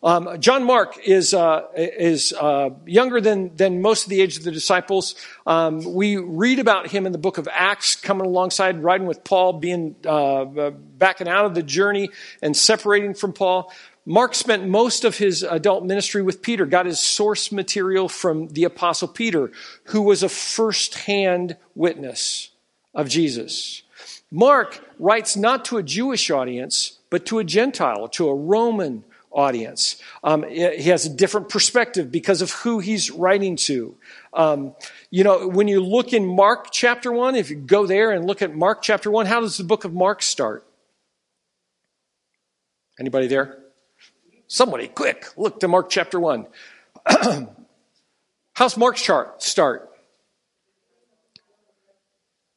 Um, 0.02 0.38
John 0.38 0.64
Mark 0.64 0.98
is 0.98 1.32
uh, 1.32 1.62
is 1.74 2.34
uh, 2.34 2.70
younger 2.84 3.22
than 3.22 3.56
than 3.56 3.80
most 3.80 4.04
of 4.04 4.10
the 4.10 4.20
age 4.20 4.36
of 4.36 4.44
the 4.44 4.50
disciples. 4.50 5.14
Um, 5.46 5.82
we 5.94 6.18
read 6.18 6.58
about 6.58 6.88
him 6.88 7.06
in 7.06 7.12
the 7.12 7.18
book 7.18 7.38
of 7.38 7.48
Acts, 7.50 7.96
coming 7.96 8.26
alongside, 8.26 8.82
riding 8.82 9.06
with 9.06 9.24
Paul, 9.24 9.54
being 9.54 9.96
uh, 10.04 10.44
backing 10.44 11.26
out 11.26 11.46
of 11.46 11.54
the 11.54 11.62
journey 11.62 12.10
and 12.42 12.54
separating 12.54 13.14
from 13.14 13.32
Paul. 13.32 13.72
Mark 14.06 14.34
spent 14.34 14.68
most 14.68 15.04
of 15.04 15.16
his 15.16 15.42
adult 15.42 15.84
ministry 15.84 16.20
with 16.20 16.42
Peter, 16.42 16.66
got 16.66 16.84
his 16.87 17.00
source 17.00 17.50
material 17.50 18.08
from 18.08 18.49
the 18.49 18.64
apostle 18.64 19.08
Peter, 19.08 19.50
who 19.84 20.02
was 20.02 20.23
a 20.23 20.28
first-hand 20.28 21.56
witness 21.75 22.50
of 22.94 23.08
Jesus. 23.08 23.82
Mark 24.30 24.84
writes 24.99 25.37
not 25.37 25.64
to 25.66 25.78
a 25.78 25.82
Jewish 25.82 26.30
audience, 26.30 26.99
but 27.08 27.25
to 27.26 27.38
a 27.38 27.44
Gentile, 27.44 28.08
to 28.08 28.28
a 28.28 28.34
Roman 28.34 29.04
audience. 29.30 29.96
Um, 30.23 30.44
he 30.49 30.90
has 30.90 31.06
a 31.06 31.11
different 31.11 31.49
perspective 31.49 32.12
because 32.12 32.42
of 32.42 32.50
who 32.50 32.80
he's 32.80 33.11
writing 33.11 33.56
to. 33.56 33.96
Um, 34.32 34.75
you 35.11 35.25
know, 35.25 35.49
when 35.49 35.66
you 35.66 35.80
look 35.80 36.12
in 36.12 36.26
Mark 36.26 36.68
chapter 36.70 37.11
1, 37.11 37.37
if 37.37 37.50
you 37.50 37.56
go 37.56 37.87
there 37.87 38.12
and 38.12 38.26
look 38.26 38.42
at 38.42 38.54
Mark 38.54 38.82
chapter 38.82 39.11
1, 39.11 39.26
how 39.26 39.40
does 39.40 39.56
the 39.56 39.64
book 39.64 39.84
of 39.84 39.94
Mark 39.94 40.23
start? 40.23 40.66
Anybody 42.99 43.26
there? 43.26 43.63
Somebody, 44.46 44.88
quick, 44.88 45.26
look 45.36 45.60
to 45.60 45.68
Mark 45.68 45.90
chapter 45.90 46.20
1. 46.20 46.46
How's 48.54 48.76
Mark's 48.76 49.02
chart 49.02 49.42
start? 49.42 49.90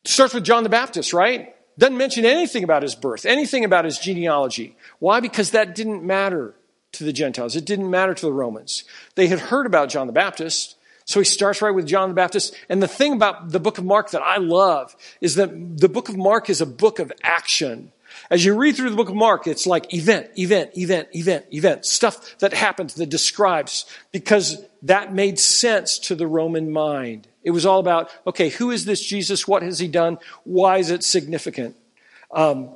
Starts 0.05 0.33
with 0.33 0.43
John 0.43 0.63
the 0.63 0.69
Baptist, 0.69 1.13
right? 1.13 1.53
Doesn't 1.77 1.97
mention 1.97 2.25
anything 2.25 2.63
about 2.63 2.81
his 2.81 2.95
birth, 2.95 3.25
anything 3.25 3.63
about 3.63 3.85
his 3.85 3.99
genealogy. 3.99 4.75
Why? 4.99 5.19
Because 5.19 5.51
that 5.51 5.75
didn't 5.75 6.03
matter 6.03 6.55
to 6.93 7.03
the 7.03 7.13
Gentiles. 7.13 7.55
It 7.55 7.65
didn't 7.65 7.89
matter 7.89 8.13
to 8.13 8.25
the 8.25 8.33
Romans. 8.33 8.83
They 9.15 9.27
had 9.27 9.39
heard 9.39 9.65
about 9.65 9.89
John 9.89 10.07
the 10.07 10.13
Baptist. 10.13 10.75
So 11.05 11.19
he 11.19 11.25
starts 11.25 11.61
right 11.61 11.71
with 11.71 11.85
John 11.85 12.09
the 12.09 12.15
Baptist. 12.15 12.55
And 12.67 12.81
the 12.81 12.87
thing 12.87 13.13
about 13.13 13.51
the 13.51 13.59
book 13.59 13.77
of 13.77 13.85
Mark 13.85 14.11
that 14.11 14.21
I 14.21 14.37
love 14.37 14.95
is 15.21 15.35
that 15.35 15.77
the 15.77 15.89
book 15.89 16.09
of 16.09 16.17
Mark 16.17 16.49
is 16.49 16.61
a 16.61 16.65
book 16.65 16.99
of 16.99 17.11
action. 17.23 17.91
As 18.29 18.43
you 18.43 18.55
read 18.55 18.75
through 18.75 18.89
the 18.89 18.95
book 18.95 19.09
of 19.09 19.15
Mark, 19.15 19.47
it's 19.47 19.65
like 19.65 19.93
event, 19.93 20.29
event, 20.37 20.77
event, 20.77 21.07
event, 21.13 21.45
event, 21.51 21.85
stuff 21.85 22.37
that 22.39 22.53
happens 22.53 22.95
that 22.95 23.07
describes 23.07 23.85
because 24.11 24.63
that 24.83 25.13
made 25.13 25.39
sense 25.39 25.97
to 25.99 26.15
the 26.15 26.27
Roman 26.27 26.71
mind. 26.71 27.27
It 27.43 27.51
was 27.51 27.65
all 27.65 27.79
about, 27.79 28.09
okay, 28.25 28.49
who 28.49 28.71
is 28.71 28.85
this 28.85 29.01
Jesus? 29.01 29.47
What 29.47 29.63
has 29.63 29.79
he 29.79 29.87
done? 29.87 30.17
Why 30.43 30.77
is 30.77 30.91
it 30.91 31.03
significant? 31.03 31.77
Um, 32.31 32.71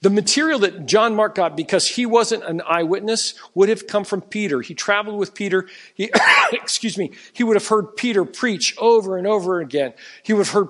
the 0.00 0.10
material 0.10 0.60
that 0.60 0.86
John 0.86 1.14
Mark 1.14 1.34
got 1.34 1.56
because 1.56 1.86
he 1.86 2.06
wasn't 2.06 2.44
an 2.44 2.62
eyewitness 2.66 3.34
would 3.54 3.68
have 3.68 3.86
come 3.86 4.04
from 4.04 4.22
Peter. 4.22 4.62
He 4.62 4.74
traveled 4.74 5.18
with 5.18 5.34
Peter. 5.34 5.68
He, 5.94 6.10
excuse 6.52 6.96
me, 6.96 7.12
he 7.32 7.44
would 7.44 7.56
have 7.56 7.66
heard 7.66 7.96
Peter 7.96 8.24
preach 8.24 8.74
over 8.78 9.18
and 9.18 9.26
over 9.26 9.60
again. 9.60 9.92
He 10.22 10.32
would 10.32 10.46
have 10.46 10.54
heard 10.54 10.68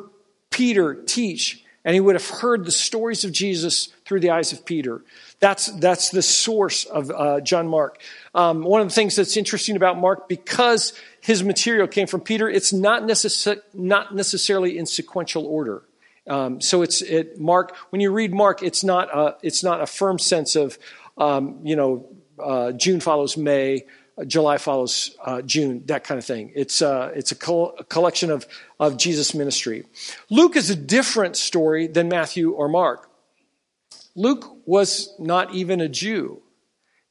Peter 0.51 0.95
teach 0.95 1.65
and 1.87 1.95
he 1.95 2.01
would 2.01 2.17
have 2.17 2.29
heard 2.29 2.67
the 2.67 2.73
stories 2.73 3.25
of 3.25 3.31
Jesus 3.31 3.91
through 4.05 4.19
the 4.19 4.31
eyes 4.31 4.53
of 4.53 4.67
Peter. 4.67 5.03
That's, 5.39 5.67
that's 5.67 6.11
the 6.11 6.21
source 6.21 6.85
of 6.85 7.13
uh, 7.13 7.41
John 7.41 7.69
Mark. 7.69 8.01
Um, 8.35 8.63
one 8.63 8.81
of 8.81 8.89
the 8.89 8.95
things 8.95 9.15
that's 9.15 9.37
interesting 9.37 9.77
about 9.77 9.97
Mark, 9.97 10.29
because 10.29 10.93
his 11.21 11.45
material 11.45 11.87
came 11.87 12.09
from 12.09 12.23
Peter, 12.23 12.49
it's 12.49 12.73
not, 12.73 13.05
necess- 13.05 13.61
not 13.73 14.15
necessarily 14.15 14.77
in 14.77 14.85
sequential 14.85 15.47
order. 15.47 15.85
Um, 16.27 16.61
so 16.61 16.83
it's 16.83 17.03
it, 17.03 17.39
Mark. 17.39 17.77
When 17.91 18.01
you 18.01 18.11
read 18.11 18.35
Mark, 18.35 18.65
it's 18.65 18.83
not 18.83 19.17
a, 19.17 19.37
it's 19.43 19.63
not 19.63 19.81
a 19.81 19.87
firm 19.87 20.19
sense 20.19 20.57
of 20.57 20.77
um, 21.17 21.61
you 21.63 21.77
know 21.77 22.09
uh, 22.43 22.73
June 22.73 22.99
follows 22.99 23.37
May, 23.37 23.87
July 24.25 24.57
follows 24.59 25.15
uh, 25.25 25.43
June, 25.43 25.83
that 25.87 26.05
kind 26.05 26.19
of 26.19 26.25
thing. 26.25 26.53
It's, 26.55 26.81
uh, 26.81 27.13
it's 27.15 27.33
a, 27.33 27.35
col- 27.35 27.75
a, 27.79 27.85
collection 27.85 28.31
of, 28.31 28.47
of 28.81 28.97
Jesus' 28.97 29.35
ministry. 29.35 29.85
Luke 30.31 30.57
is 30.57 30.71
a 30.71 30.77
different 30.77 31.37
story 31.37 31.87
than 31.87 32.09
Matthew 32.09 32.53
or 32.53 32.69
Mark. 32.69 33.11
Luke 34.15 34.57
was 34.67 35.15
not 35.19 35.55
even 35.55 35.81
a 35.81 35.89
Jew, 35.89 36.43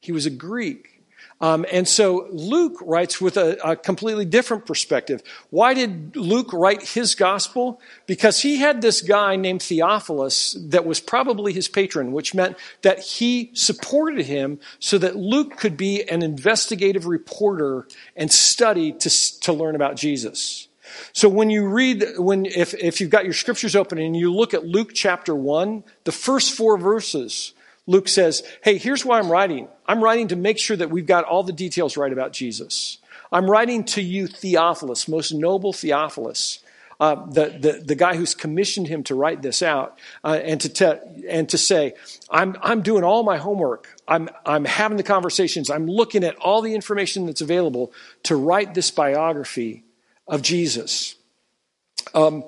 he 0.00 0.12
was 0.12 0.26
a 0.26 0.30
Greek. 0.30 0.95
Um, 1.40 1.66
and 1.70 1.86
so 1.86 2.28
Luke 2.30 2.78
writes 2.80 3.20
with 3.20 3.36
a, 3.36 3.58
a, 3.62 3.76
completely 3.76 4.24
different 4.24 4.64
perspective. 4.64 5.22
Why 5.50 5.74
did 5.74 6.16
Luke 6.16 6.50
write 6.50 6.82
his 6.82 7.14
gospel? 7.14 7.78
Because 8.06 8.40
he 8.40 8.56
had 8.56 8.80
this 8.80 9.02
guy 9.02 9.36
named 9.36 9.62
Theophilus 9.62 10.56
that 10.68 10.86
was 10.86 10.98
probably 10.98 11.52
his 11.52 11.68
patron, 11.68 12.12
which 12.12 12.34
meant 12.34 12.56
that 12.80 13.00
he 13.00 13.50
supported 13.52 14.24
him 14.24 14.58
so 14.78 14.96
that 14.96 15.16
Luke 15.16 15.58
could 15.58 15.76
be 15.76 16.08
an 16.08 16.22
investigative 16.22 17.04
reporter 17.04 17.86
and 18.16 18.32
study 18.32 18.92
to, 18.92 19.40
to 19.40 19.52
learn 19.52 19.74
about 19.74 19.96
Jesus. 19.96 20.68
So 21.12 21.28
when 21.28 21.50
you 21.50 21.68
read, 21.68 22.04
when, 22.16 22.46
if, 22.46 22.72
if 22.74 23.00
you've 23.00 23.10
got 23.10 23.24
your 23.24 23.34
scriptures 23.34 23.76
open 23.76 23.98
and 23.98 24.16
you 24.16 24.32
look 24.32 24.54
at 24.54 24.64
Luke 24.64 24.92
chapter 24.94 25.34
1, 25.34 25.84
the 26.04 26.12
first 26.12 26.54
four 26.54 26.78
verses 26.78 27.52
Luke 27.86 28.08
says, 28.08 28.42
Hey, 28.62 28.78
here's 28.78 29.04
why 29.04 29.18
I'm 29.18 29.30
writing. 29.30 29.68
I'm 29.86 30.02
writing 30.02 30.28
to 30.28 30.36
make 30.36 30.58
sure 30.58 30.76
that 30.76 30.90
we've 30.90 31.06
got 31.06 31.24
all 31.24 31.42
the 31.42 31.52
details 31.52 31.96
right 31.96 32.12
about 32.12 32.32
Jesus. 32.32 32.98
I'm 33.32 33.50
writing 33.50 33.84
to 33.84 34.02
you, 34.02 34.26
Theophilus, 34.26 35.08
most 35.08 35.32
noble 35.32 35.72
Theophilus, 35.72 36.60
uh, 36.98 37.26
the, 37.26 37.56
the, 37.58 37.82
the 37.84 37.94
guy 37.94 38.16
who's 38.16 38.34
commissioned 38.34 38.88
him 38.88 39.02
to 39.04 39.14
write 39.14 39.42
this 39.42 39.62
out, 39.62 39.98
uh, 40.24 40.40
and, 40.42 40.60
to 40.62 40.68
te- 40.68 41.26
and 41.28 41.48
to 41.50 41.58
say, 41.58 41.94
I'm, 42.30 42.56
I'm 42.62 42.82
doing 42.82 43.04
all 43.04 43.22
my 43.22 43.36
homework. 43.36 43.94
I'm, 44.08 44.30
I'm 44.46 44.64
having 44.64 44.96
the 44.96 45.02
conversations. 45.02 45.68
I'm 45.68 45.86
looking 45.86 46.24
at 46.24 46.36
all 46.36 46.62
the 46.62 46.74
information 46.74 47.26
that's 47.26 47.42
available 47.42 47.92
to 48.24 48.36
write 48.36 48.74
this 48.74 48.90
biography 48.90 49.84
of 50.26 50.42
Jesus. 50.42 51.16
Um, 52.14 52.44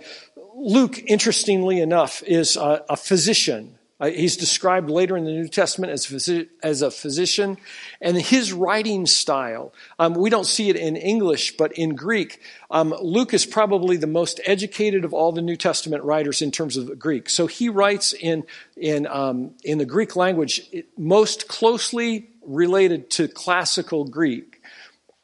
Luke, 0.55 0.99
interestingly 1.07 1.81
enough, 1.81 2.23
is 2.23 2.57
a, 2.57 2.85
a 2.89 2.97
physician 2.97 3.78
uh, 4.01 4.09
he's 4.09 4.37
described 4.37 4.91
later 4.91 5.17
in 5.17 5.25
the 5.25 5.33
New 5.33 5.49
Testament 5.49 5.93
as, 5.93 6.29
as 6.63 6.83
a 6.83 6.91
physician. 6.91 7.59
And 8.01 8.17
his 8.17 8.53
writing 8.53 9.07
style, 9.07 9.73
um, 9.99 10.15
we 10.15 10.31
don't 10.31 10.47
see 10.47 10.69
it 10.69 10.77
in 10.77 10.97
English, 10.97 11.57
but 11.57 11.73
in 11.73 11.95
Greek, 11.95 12.41
um, 12.71 12.95
Luke 13.01 13.35
is 13.35 13.45
probably 13.45 13.97
the 13.97 14.07
most 14.07 14.41
educated 14.45 15.05
of 15.05 15.13
all 15.13 15.33
the 15.33 15.43
New 15.43 15.57
Testament 15.57 16.05
writers 16.05 16.43
in 16.43 16.51
terms 16.51 16.77
of 16.77 16.99
Greek. 16.99 17.29
So 17.29 17.47
he 17.47 17.69
writes 17.69 18.13
in, 18.13 18.45
in, 18.77 19.07
um, 19.07 19.53
in 19.65 19.79
the 19.79 19.87
Greek 19.87 20.15
language 20.15 20.63
most 20.97 21.49
closely 21.49 22.31
related 22.43 23.11
to 23.11 23.29
classical 23.29 24.05
Greek. 24.05 24.58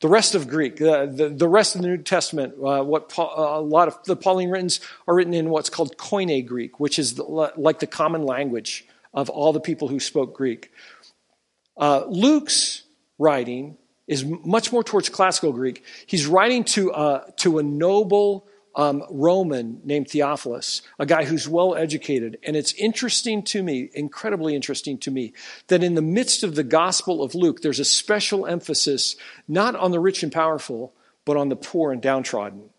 The 0.04 0.10
rest 0.10 0.34
of 0.34 0.48
Greek, 0.48 0.82
uh, 0.82 1.06
the, 1.06 1.30
the 1.30 1.48
rest 1.48 1.74
of 1.74 1.80
the 1.80 1.88
New 1.88 1.96
Testament, 1.96 2.56
uh, 2.62 2.82
what 2.82 3.08
Paul, 3.08 3.32
uh, 3.34 3.58
a 3.58 3.64
lot 3.64 3.88
of 3.88 3.96
the 4.04 4.14
Pauline 4.14 4.50
writings 4.50 4.80
are 5.08 5.14
written 5.14 5.32
in 5.32 5.48
what's 5.48 5.70
called 5.70 5.96
Koine 5.96 6.46
Greek, 6.46 6.78
which 6.78 6.98
is 6.98 7.14
the, 7.14 7.22
like 7.56 7.78
the 7.78 7.86
common 7.86 8.22
language 8.22 8.84
of 9.14 9.30
all 9.30 9.54
the 9.54 9.60
people 9.60 9.88
who 9.88 9.98
spoke 9.98 10.34
Greek. 10.34 10.70
Uh, 11.78 12.04
Luke's 12.06 12.82
writing 13.18 13.78
is 14.06 14.26
much 14.26 14.72
more 14.72 14.84
towards 14.84 15.08
classical 15.08 15.54
Greek. 15.54 15.82
He's 16.04 16.26
writing 16.26 16.64
to, 16.64 16.92
uh, 16.92 17.30
to 17.36 17.58
a 17.58 17.62
noble 17.62 18.46
um, 18.76 19.04
Roman 19.10 19.80
named 19.84 20.08
Theophilus, 20.08 20.82
a 20.98 21.06
guy 21.06 21.24
who's 21.24 21.48
well 21.48 21.74
educated. 21.74 22.38
And 22.42 22.56
it's 22.56 22.72
interesting 22.74 23.42
to 23.44 23.62
me, 23.62 23.90
incredibly 23.94 24.54
interesting 24.54 24.98
to 24.98 25.10
me, 25.10 25.32
that 25.68 25.84
in 25.84 25.94
the 25.94 26.02
midst 26.02 26.42
of 26.42 26.54
the 26.54 26.64
Gospel 26.64 27.22
of 27.22 27.34
Luke, 27.34 27.62
there's 27.62 27.80
a 27.80 27.84
special 27.84 28.46
emphasis 28.46 29.16
not 29.46 29.74
on 29.76 29.90
the 29.90 30.00
rich 30.00 30.22
and 30.22 30.32
powerful, 30.32 30.92
but 31.24 31.36
on 31.36 31.48
the 31.48 31.56
poor 31.56 31.92
and 31.92 32.02
downtrodden. 32.02 32.70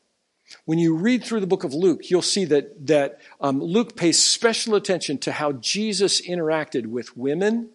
When 0.66 0.78
you 0.78 0.96
read 0.96 1.24
through 1.24 1.40
the 1.40 1.48
book 1.48 1.64
of 1.64 1.74
Luke, 1.74 2.10
you'll 2.10 2.22
see 2.22 2.46
that, 2.46 2.88
that 2.88 3.20
um, 3.42 3.62
Luke 3.62 3.96
pays 3.96 4.22
special 4.22 4.76
attention 4.76 5.18
to 5.20 5.32
how 5.32 5.54
Jesus 5.54 6.22
interacted 6.22 6.88
with 6.88 7.18
women, 7.18 7.70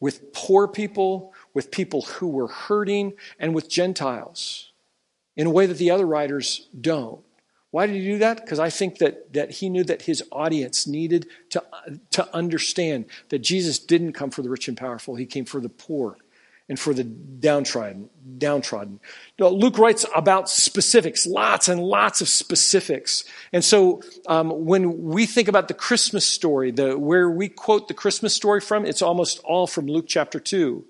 with 0.00 0.32
poor 0.32 0.66
people, 0.66 1.32
with 1.54 1.70
people 1.70 2.02
who 2.02 2.28
were 2.28 2.48
hurting 2.48 3.14
and 3.38 3.54
with 3.54 3.68
Gentiles 3.68 4.72
in 5.36 5.46
a 5.46 5.50
way 5.50 5.66
that 5.66 5.78
the 5.78 5.90
other 5.90 6.06
writers 6.06 6.68
don't. 6.78 7.20
Why 7.76 7.86
did 7.86 7.96
he 7.96 8.04
do 8.06 8.18
that? 8.20 8.40
Because 8.40 8.58
I 8.58 8.70
think 8.70 9.00
that, 9.00 9.34
that 9.34 9.50
he 9.50 9.68
knew 9.68 9.84
that 9.84 10.00
his 10.00 10.24
audience 10.32 10.86
needed 10.86 11.26
to, 11.50 11.62
to 12.12 12.34
understand 12.34 13.04
that 13.28 13.40
Jesus 13.40 13.78
didn't 13.78 14.14
come 14.14 14.30
for 14.30 14.40
the 14.40 14.48
rich 14.48 14.66
and 14.66 14.78
powerful, 14.78 15.14
he 15.14 15.26
came 15.26 15.44
for 15.44 15.60
the 15.60 15.68
poor 15.68 16.16
and 16.70 16.80
for 16.80 16.94
the 16.94 17.04
downtrodden. 17.04 18.08
downtrodden. 18.38 18.98
Luke 19.38 19.76
writes 19.76 20.06
about 20.16 20.48
specifics, 20.48 21.26
lots 21.26 21.68
and 21.68 21.82
lots 21.82 22.22
of 22.22 22.30
specifics. 22.30 23.24
And 23.52 23.62
so 23.62 24.00
um, 24.26 24.64
when 24.64 25.02
we 25.02 25.26
think 25.26 25.46
about 25.46 25.68
the 25.68 25.74
Christmas 25.74 26.24
story, 26.24 26.70
the, 26.70 26.98
where 26.98 27.28
we 27.28 27.50
quote 27.50 27.88
the 27.88 27.94
Christmas 27.94 28.32
story 28.32 28.62
from, 28.62 28.86
it's 28.86 29.02
almost 29.02 29.38
all 29.40 29.66
from 29.66 29.86
Luke 29.86 30.06
chapter 30.08 30.40
2. 30.40 30.82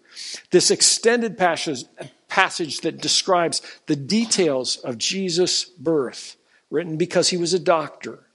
This 0.53 0.71
extended 0.71 1.37
passage, 1.37 1.83
passage 2.29 2.83
that 2.83 3.01
describes 3.01 3.61
the 3.87 3.97
details 3.97 4.77
of 4.77 4.99
Jesus' 4.99 5.65
birth, 5.65 6.37
written 6.71 6.97
because 6.97 7.29
he 7.29 7.37
was 7.37 7.55
a 7.55 7.59
doctor 7.59 8.27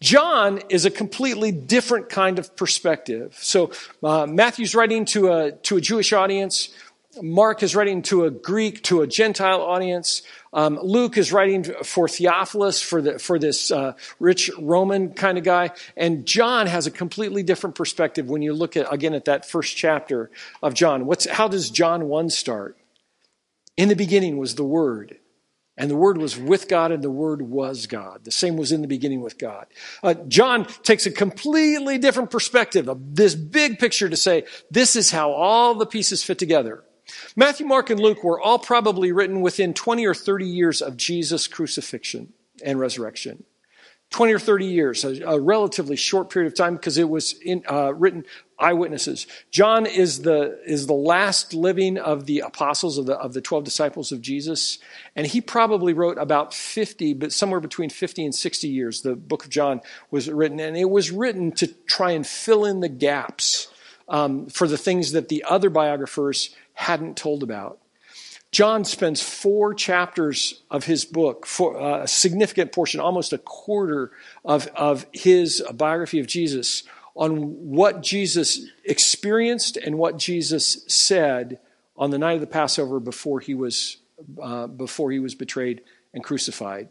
John 0.00 0.60
is 0.68 0.84
a 0.84 0.90
completely 0.90 1.52
different 1.52 2.08
kind 2.08 2.38
of 2.38 2.56
perspective. 2.56 3.36
So 3.40 3.70
uh, 4.02 4.26
Matthew's 4.26 4.74
writing 4.74 5.04
to 5.06 5.32
a 5.32 5.52
to 5.52 5.76
a 5.76 5.80
Jewish 5.80 6.12
audience. 6.12 6.70
Mark 7.20 7.62
is 7.62 7.76
writing 7.76 8.00
to 8.00 8.24
a 8.24 8.30
Greek, 8.30 8.82
to 8.84 9.02
a 9.02 9.06
Gentile 9.06 9.60
audience. 9.60 10.22
Um, 10.54 10.78
Luke 10.82 11.18
is 11.18 11.30
writing 11.30 11.62
for 11.84 12.08
Theophilus, 12.08 12.80
for 12.80 13.02
the 13.02 13.18
for 13.18 13.38
this 13.38 13.70
uh, 13.70 13.92
rich 14.18 14.50
Roman 14.58 15.12
kind 15.12 15.36
of 15.36 15.44
guy, 15.44 15.70
and 15.96 16.26
John 16.26 16.66
has 16.66 16.86
a 16.86 16.90
completely 16.90 17.42
different 17.42 17.76
perspective 17.76 18.28
when 18.28 18.42
you 18.42 18.54
look 18.54 18.76
at 18.76 18.92
again 18.92 19.14
at 19.14 19.26
that 19.26 19.48
first 19.48 19.76
chapter 19.76 20.30
of 20.62 20.74
John. 20.74 21.06
What's 21.06 21.26
how 21.28 21.48
does 21.48 21.70
John 21.70 22.08
one 22.08 22.30
start? 22.30 22.78
In 23.76 23.88
the 23.88 23.96
beginning 23.96 24.38
was 24.38 24.54
the 24.54 24.64
Word, 24.64 25.18
and 25.76 25.90
the 25.90 25.96
Word 25.96 26.18
was 26.18 26.36
with 26.36 26.68
God, 26.68 26.92
and 26.92 27.02
the 27.02 27.10
Word 27.10 27.42
was 27.42 27.86
God. 27.86 28.24
The 28.24 28.30
same 28.30 28.56
was 28.56 28.72
in 28.72 28.82
the 28.82 28.88
beginning 28.88 29.22
with 29.22 29.38
God. 29.38 29.66
Uh, 30.02 30.14
John 30.28 30.66
takes 30.82 31.06
a 31.06 31.10
completely 31.10 31.98
different 31.98 32.30
perspective 32.30 32.88
of 32.88 33.16
this 33.16 33.34
big 33.34 33.78
picture 33.78 34.08
to 34.08 34.16
say, 34.16 34.44
this 34.70 34.96
is 34.96 35.10
how 35.10 35.32
all 35.32 35.74
the 35.74 35.86
pieces 35.86 36.22
fit 36.22 36.38
together. 36.38 36.84
Matthew, 37.36 37.66
Mark, 37.66 37.90
and 37.90 38.00
Luke 38.00 38.22
were 38.22 38.40
all 38.40 38.58
probably 38.58 39.12
written 39.12 39.40
within 39.40 39.74
20 39.74 40.06
or 40.06 40.14
30 40.14 40.46
years 40.46 40.82
of 40.82 40.96
Jesus' 40.96 41.48
crucifixion 41.48 42.32
and 42.64 42.78
resurrection. 42.78 43.44
20 44.10 44.34
or 44.34 44.38
30 44.38 44.66
years, 44.66 45.04
a, 45.04 45.22
a 45.22 45.40
relatively 45.40 45.96
short 45.96 46.30
period 46.30 46.52
of 46.52 46.56
time 46.56 46.76
because 46.76 46.98
it 46.98 47.08
was 47.08 47.32
in, 47.40 47.62
uh, 47.68 47.94
written 47.94 48.24
eyewitnesses. 48.62 49.26
John 49.50 49.86
is 49.86 50.22
the, 50.22 50.60
is 50.64 50.86
the 50.86 50.92
last 50.92 51.52
living 51.52 51.98
of 51.98 52.26
the 52.26 52.40
apostles 52.40 52.96
of 52.96 53.06
the, 53.06 53.14
of 53.14 53.34
the 53.34 53.40
12 53.40 53.64
disciples 53.64 54.12
of 54.12 54.20
Jesus. 54.20 54.78
And 55.16 55.26
he 55.26 55.40
probably 55.40 55.92
wrote 55.92 56.18
about 56.18 56.54
50, 56.54 57.14
but 57.14 57.32
somewhere 57.32 57.60
between 57.60 57.90
50 57.90 58.24
and 58.24 58.34
60 58.34 58.68
years, 58.68 59.02
the 59.02 59.16
book 59.16 59.44
of 59.44 59.50
John 59.50 59.80
was 60.10 60.30
written. 60.30 60.60
And 60.60 60.76
it 60.76 60.88
was 60.88 61.10
written 61.10 61.52
to 61.52 61.66
try 61.66 62.12
and 62.12 62.26
fill 62.26 62.64
in 62.64 62.80
the 62.80 62.88
gaps 62.88 63.68
um, 64.08 64.46
for 64.46 64.68
the 64.68 64.78
things 64.78 65.12
that 65.12 65.28
the 65.28 65.44
other 65.48 65.70
biographers 65.70 66.54
hadn't 66.74 67.16
told 67.16 67.42
about. 67.42 67.78
John 68.52 68.84
spends 68.84 69.22
four 69.22 69.72
chapters 69.72 70.62
of 70.70 70.84
his 70.84 71.06
book, 71.06 71.46
for, 71.46 71.80
uh, 71.80 72.02
a 72.02 72.08
significant 72.08 72.70
portion, 72.70 73.00
almost 73.00 73.32
a 73.32 73.38
quarter 73.38 74.12
of, 74.44 74.66
of 74.76 75.06
his 75.10 75.64
biography 75.72 76.20
of 76.20 76.26
Jesus, 76.26 76.82
on 77.14 77.70
what 77.70 78.02
Jesus 78.02 78.66
experienced 78.84 79.76
and 79.76 79.98
what 79.98 80.16
Jesus 80.16 80.84
said 80.88 81.58
on 81.96 82.10
the 82.10 82.18
night 82.18 82.34
of 82.34 82.40
the 82.40 82.46
Passover 82.46 83.00
before 83.00 83.40
he 83.40 83.54
was, 83.54 83.98
uh, 84.42 84.66
before 84.66 85.12
he 85.12 85.18
was 85.18 85.34
betrayed 85.34 85.82
and 86.14 86.24
crucified. 86.24 86.88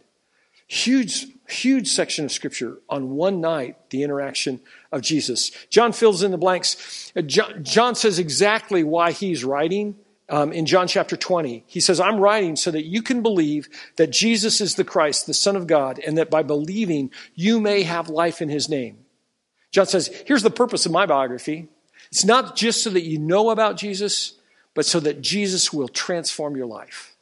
Huge, 0.68 1.28
huge 1.50 1.90
section 1.90 2.24
of 2.24 2.32
scripture 2.32 2.78
on 2.88 3.12
one 3.12 3.42
night, 3.42 3.90
the 3.90 4.04
interaction 4.04 4.62
of 4.92 5.02
Jesus. 5.02 5.52
John 5.70 5.92
fills 5.92 6.24
in 6.24 6.32
the 6.32 6.38
blanks. 6.38 7.12
John, 7.26 7.64
John 7.64 7.96
says 7.96 8.20
exactly 8.20 8.84
why 8.84 9.12
he's 9.12 9.44
writing 9.44 9.96
um, 10.30 10.54
in 10.54 10.66
John 10.66 10.88
chapter 10.88 11.18
20. 11.18 11.66
He 11.68 11.82
says, 11.82 12.00
I'm 12.00 12.20
writing 12.20 12.56
so 12.56 12.72
that 12.72 12.86
you 12.86 13.02
can 13.02 13.22
believe 13.22 13.68
that 13.98 14.12
Jesus 14.12 14.62
is 14.62 14.76
the 14.76 14.86
Christ, 14.86 15.28
the 15.28 15.34
Son 15.34 15.58
of 15.58 15.68
God, 15.68 16.00
and 16.00 16.18
that 16.18 16.32
by 16.32 16.42
believing 16.42 17.12
you 17.36 17.60
may 17.60 17.84
have 17.84 18.08
life 18.08 18.42
in 18.42 18.48
his 18.48 18.70
name. 18.70 19.01
John 19.72 19.86
says, 19.86 20.08
here's 20.26 20.44
the 20.44 20.50
purpose 20.50 20.86
of 20.86 20.92
my 20.92 21.06
biography. 21.06 21.68
It's 22.12 22.26
not 22.26 22.56
just 22.56 22.84
so 22.84 22.90
that 22.90 23.04
you 23.04 23.18
know 23.18 23.50
about 23.50 23.78
Jesus, 23.78 24.34
but 24.74 24.86
so 24.86 25.00
that 25.00 25.22
Jesus 25.22 25.72
will 25.72 25.88
transform 25.88 26.56
your 26.56 26.66
life. 26.66 27.16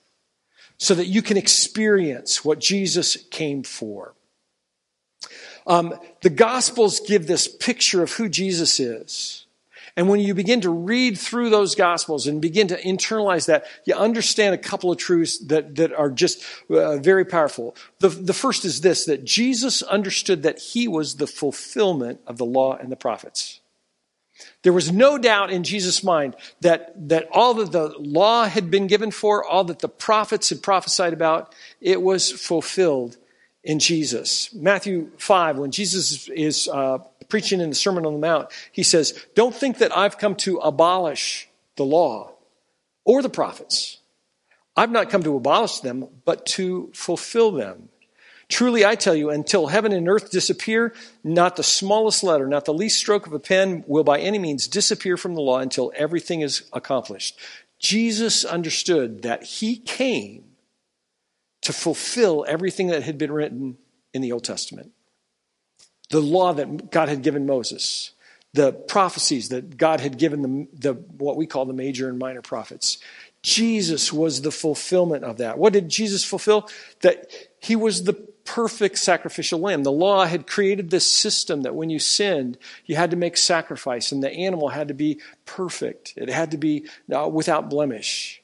So 0.77 0.95
that 0.95 1.05
you 1.05 1.21
can 1.21 1.37
experience 1.37 2.43
what 2.43 2.59
Jesus 2.59 3.17
came 3.29 3.63
for. 3.63 4.13
Um, 5.67 5.93
the 6.21 6.29
Gospels 6.29 7.01
give 7.01 7.27
this 7.27 7.47
picture 7.47 8.01
of 8.01 8.13
who 8.13 8.29
Jesus 8.29 8.79
is. 8.79 9.45
And 9.95 10.09
when 10.09 10.19
you 10.19 10.33
begin 10.33 10.61
to 10.61 10.69
read 10.69 11.17
through 11.17 11.49
those 11.49 11.75
gospels 11.75 12.27
and 12.27 12.41
begin 12.41 12.67
to 12.69 12.81
internalize 12.81 13.47
that, 13.47 13.65
you 13.85 13.95
understand 13.95 14.53
a 14.53 14.57
couple 14.57 14.91
of 14.91 14.97
truths 14.97 15.37
that, 15.47 15.75
that 15.75 15.93
are 15.93 16.09
just 16.09 16.43
uh, 16.69 16.97
very 16.97 17.25
powerful. 17.25 17.75
The, 17.99 18.09
the 18.09 18.33
first 18.33 18.65
is 18.65 18.81
this, 18.81 19.05
that 19.05 19.25
Jesus 19.25 19.81
understood 19.81 20.43
that 20.43 20.59
he 20.59 20.87
was 20.87 21.15
the 21.15 21.27
fulfillment 21.27 22.21
of 22.27 22.37
the 22.37 22.45
law 22.45 22.75
and 22.75 22.91
the 22.91 22.95
prophets. 22.95 23.59
There 24.63 24.73
was 24.73 24.91
no 24.91 25.17
doubt 25.17 25.51
in 25.51 25.63
Jesus' 25.63 26.03
mind 26.03 26.35
that, 26.61 26.93
that 27.09 27.27
all 27.31 27.53
that 27.55 27.71
the 27.71 27.93
law 27.97 28.45
had 28.45 28.71
been 28.71 28.87
given 28.87 29.11
for, 29.11 29.43
all 29.43 29.63
that 29.65 29.79
the 29.79 29.89
prophets 29.89 30.49
had 30.49 30.63
prophesied 30.63 31.13
about, 31.13 31.53
it 31.81 32.01
was 32.01 32.31
fulfilled 32.31 33.17
in 33.63 33.79
Jesus. 33.79 34.53
Matthew 34.53 35.11
5, 35.17 35.57
when 35.57 35.71
Jesus 35.71 36.29
is 36.29 36.67
uh, 36.67 36.99
preaching 37.29 37.61
in 37.61 37.69
the 37.69 37.75
Sermon 37.75 38.05
on 38.05 38.13
the 38.13 38.19
Mount, 38.19 38.49
he 38.71 38.83
says, 38.83 39.25
Don't 39.35 39.55
think 39.55 39.77
that 39.77 39.95
I've 39.95 40.17
come 40.17 40.35
to 40.37 40.57
abolish 40.57 41.47
the 41.77 41.85
law 41.85 42.33
or 43.05 43.21
the 43.21 43.29
prophets. 43.29 43.99
I've 44.75 44.91
not 44.91 45.09
come 45.09 45.23
to 45.23 45.35
abolish 45.35 45.79
them, 45.79 46.07
but 46.25 46.45
to 46.47 46.91
fulfill 46.93 47.51
them. 47.51 47.89
Truly, 48.49 48.83
I 48.83 48.95
tell 48.95 49.13
you, 49.13 49.29
until 49.29 49.67
heaven 49.67 49.91
and 49.91 50.09
earth 50.09 50.31
disappear, 50.31 50.93
not 51.23 51.55
the 51.55 51.63
smallest 51.63 52.23
letter, 52.23 52.47
not 52.47 52.65
the 52.65 52.73
least 52.73 52.97
stroke 52.97 53.27
of 53.27 53.33
a 53.33 53.39
pen 53.39 53.83
will 53.87 54.03
by 54.03 54.19
any 54.19 54.39
means 54.39 54.67
disappear 54.67 55.17
from 55.17 55.35
the 55.35 55.41
law 55.41 55.59
until 55.59 55.91
everything 55.95 56.41
is 56.41 56.63
accomplished. 56.73 57.37
Jesus 57.77 58.43
understood 58.43 59.21
that 59.21 59.43
he 59.43 59.77
came 59.77 60.45
to 61.61 61.73
fulfill 61.73 62.43
everything 62.47 62.87
that 62.87 63.03
had 63.03 63.17
been 63.17 63.31
written 63.31 63.77
in 64.13 64.21
the 64.21 64.31
Old 64.31 64.43
Testament 64.43 64.91
the 66.09 66.21
law 66.21 66.53
that 66.53 66.91
God 66.91 67.09
had 67.09 67.21
given 67.21 67.45
Moses, 67.45 68.11
the 68.53 68.71
prophecies 68.71 69.49
that 69.49 69.77
God 69.77 70.01
had 70.01 70.17
given 70.17 70.41
the, 70.41 70.67
the 70.73 70.93
what 70.93 71.37
we 71.37 71.45
call 71.45 71.65
the 71.65 71.73
major 71.73 72.09
and 72.09 72.17
minor 72.17 72.41
prophets. 72.41 72.97
Jesus 73.41 74.11
was 74.11 74.41
the 74.41 74.51
fulfillment 74.51 75.23
of 75.23 75.37
that. 75.37 75.57
What 75.57 75.73
did 75.73 75.87
Jesus 75.87 76.25
fulfill? 76.25 76.67
That 77.01 77.31
he 77.59 77.75
was 77.75 78.03
the 78.03 78.13
perfect 78.13 78.97
sacrificial 78.97 79.59
lamb. 79.59 79.83
The 79.83 79.91
law 79.91 80.25
had 80.25 80.47
created 80.47 80.89
this 80.89 81.05
system 81.05 81.61
that 81.61 81.75
when 81.75 81.89
you 81.89 81.99
sinned, 81.99 82.57
you 82.85 82.95
had 82.95 83.11
to 83.11 83.15
make 83.15 83.37
sacrifice, 83.37 84.11
and 84.11 84.23
the 84.23 84.31
animal 84.31 84.69
had 84.69 84.87
to 84.87 84.93
be 84.93 85.21
perfect. 85.45 86.13
It 86.17 86.29
had 86.29 86.51
to 86.51 86.57
be 86.57 86.87
uh, 87.13 87.27
without 87.27 87.69
blemish. 87.69 88.41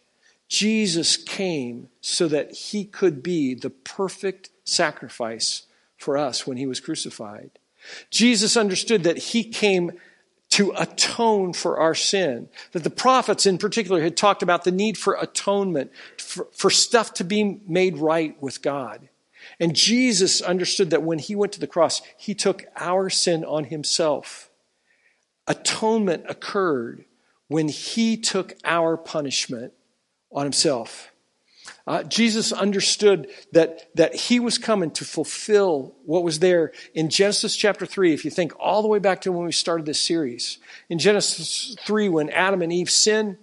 Jesus 0.48 1.18
came 1.18 1.90
so 2.02 2.28
that 2.28 2.54
he 2.54 2.86
could 2.86 3.24
be 3.24 3.56
the 3.56 3.72
perfect 3.72 4.52
sacrifice 4.64 5.64
for 6.06 6.18
us 6.18 6.46
when 6.46 6.56
he 6.56 6.68
was 6.68 6.80
crucified. 6.80 7.50
Jesus 8.12 8.56
understood 8.56 9.04
that 9.04 9.18
he 9.18 9.44
came 9.44 9.92
to 10.50 10.72
atone 10.78 11.52
for 11.52 11.80
our 11.80 11.96
sin. 11.96 12.48
That 12.72 12.84
the 12.84 12.92
prophets 12.92 13.48
in 13.48 13.58
particular 13.58 14.02
had 14.02 14.16
talked 14.16 14.44
about 14.44 14.64
the 14.64 14.72
need 14.72 14.98
for 14.98 15.18
atonement, 15.20 15.92
for, 16.18 16.48
for, 16.54 16.70
stuff 16.70 17.16
to 17.16 17.24
be 17.24 17.60
made 17.68 17.98
right 17.98 18.40
with 18.42 18.62
God. 18.62 19.10
And 19.60 19.76
Jesus 19.76 20.42
understood 20.42 20.92
that 20.92 21.02
when 21.02 21.18
he 21.20 21.36
went 21.36 21.52
to 21.54 21.60
the 21.60 21.68
cross, 21.68 22.02
he 22.18 22.36
took 22.36 22.66
our 22.76 23.10
sin 23.10 23.44
on 23.44 23.66
himself. 23.66 24.52
Atonement 25.48 26.26
occurred 26.30 27.06
when 27.48 27.68
he 27.68 28.16
took 28.16 28.54
our 28.64 28.96
punishment 28.96 29.74
on 30.32 30.44
himself. 30.44 31.12
Uh, 31.88 32.02
Jesus 32.04 32.52
understood 32.52 33.30
that, 33.52 33.96
that 33.96 34.16
he 34.16 34.40
was 34.40 34.58
coming 34.58 34.90
to 34.92 35.06
fulfill 35.06 35.96
what 36.06 36.24
was 36.24 36.40
there 36.40 36.72
in 36.96 37.10
Genesis 37.10 37.56
chapter 37.56 37.86
3. 37.86 38.14
If 38.14 38.26
you 38.26 38.32
think 38.32 38.54
all 38.60 38.82
the 38.82 38.88
way 38.88 38.98
back 38.98 39.22
to 39.22 39.32
when 39.32 39.46
we 39.46 39.52
started 39.52 39.86
this 39.86 40.02
series, 40.02 40.58
in 40.90 40.98
Genesis 40.98 41.76
3, 41.82 42.10
when 42.10 42.30
Adam 42.32 42.64
and 42.64 42.74
Eve 42.74 42.90
sin, 42.90 43.38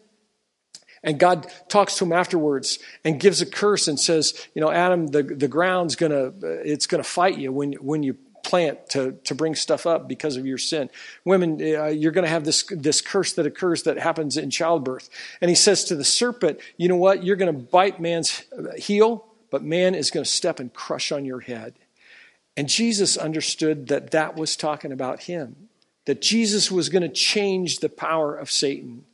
and 1.05 1.19
God 1.19 1.51
talks 1.69 1.97
to 1.99 2.05
him 2.05 2.13
afterwards 2.13 2.79
and 3.05 3.19
gives 3.19 3.41
a 3.43 3.47
curse 3.47 3.89
and 3.89 3.99
says, 3.99 4.35
you 4.55 4.61
know, 4.61 4.71
Adam, 4.71 5.09
the, 5.09 5.23
the 5.23 5.49
ground's 5.49 5.97
gonna, 5.97 6.33
it's 6.43 6.87
gonna 6.87 7.03
fight 7.03 7.39
you 7.39 7.53
when, 7.53 7.73
when 7.75 8.03
you 8.03 8.17
plant 8.43 8.91
to, 8.91 9.13
to 9.25 9.35
bring 9.35 9.55
stuff 9.55 9.87
up 9.87 10.09
because 10.09 10.37
of 10.37 10.47
your 10.47 10.59
sin. 10.59 10.91
Women, 11.25 11.61
uh, 11.61 11.87
you're 11.87 12.13
going 12.13 12.25
to 12.25 12.31
have 12.31 12.45
this, 12.45 12.65
this 12.71 13.01
curse 13.01 13.33
that 13.35 13.47
occurs 13.47 13.85
that 13.85 13.99
happens 13.99 14.37
in 14.37 14.51
childbirth. 14.51 15.09
And 15.41 15.49
he 15.49 15.55
says 15.55 15.85
to 15.85 15.97
the 15.97 16.05
serpent, 16.05 16.61
you 16.77 16.89
know 16.89 16.97
what? 16.97 17.25
You're 17.25 17.37
going 17.37 17.55
to 17.55 17.63
bite 17.63 18.01
man's 18.01 18.43
heel, 18.77 19.27
but 19.51 19.63
man 19.63 19.95
is 19.95 20.11
going 20.11 20.25
to 20.25 20.31
step 20.31 20.61
and 20.61 20.73
crush 20.73 21.13
on 21.13 21.25
your 21.25 21.41
head. 21.41 21.75
And 22.57 22.69
Jesus 22.69 23.17
understood 23.17 23.89
that 23.89 24.11
that 24.11 24.37
was 24.37 24.57
talking 24.57 24.93
about 24.93 25.23
him, 25.23 25.69
that 26.05 26.21
Jesus 26.21 26.71
was 26.71 26.89
going 26.89 27.03
to 27.03 27.09
change 27.09 27.79
the 27.79 27.89
power 27.89 28.35
of 28.35 28.51
Satan 28.51 29.05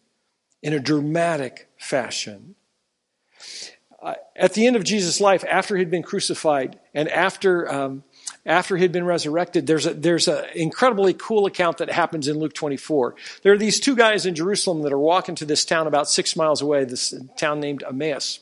in 0.63 0.73
a 0.73 0.81
dramatic 0.81 1.69
fashion. 1.77 2.57
Uh, 4.01 4.15
at 4.37 4.55
the 4.55 4.67
end 4.67 4.77
of 4.77 4.85
Jesus' 4.85 5.21
life, 5.21 5.45
after 5.49 5.77
he'd 5.77 5.91
been 5.91 6.03
crucified 6.03 6.79
and 6.95 7.09
after, 7.09 7.73
um, 7.73 8.05
after 8.49 8.79
he'd 8.79 8.93
been 8.93 9.05
resurrected, 9.05 9.67
there's 9.67 9.85
a, 9.85 9.93
there's 9.93 10.27
an 10.27 10.45
incredibly 10.55 11.13
cool 11.13 11.45
account 11.45 11.79
that 11.79 11.91
happens 11.91 12.27
in 12.27 12.39
Luke 12.39 12.55
24. 12.55 13.15
There 13.43 13.53
are 13.53 13.59
these 13.59 13.79
two 13.79 13.95
guys 13.95 14.25
in 14.25 14.35
Jerusalem 14.35 14.83
that 14.83 14.93
are 14.93 14.99
walking 14.99 15.35
to 15.37 15.45
this 15.45 15.67
town 15.67 15.87
about 15.87 16.09
six 16.09 16.35
miles 16.35 16.63
away, 16.63 16.85
this 16.85 17.15
town 17.37 17.61
named 17.61 17.85
Emmaus. 17.87 18.41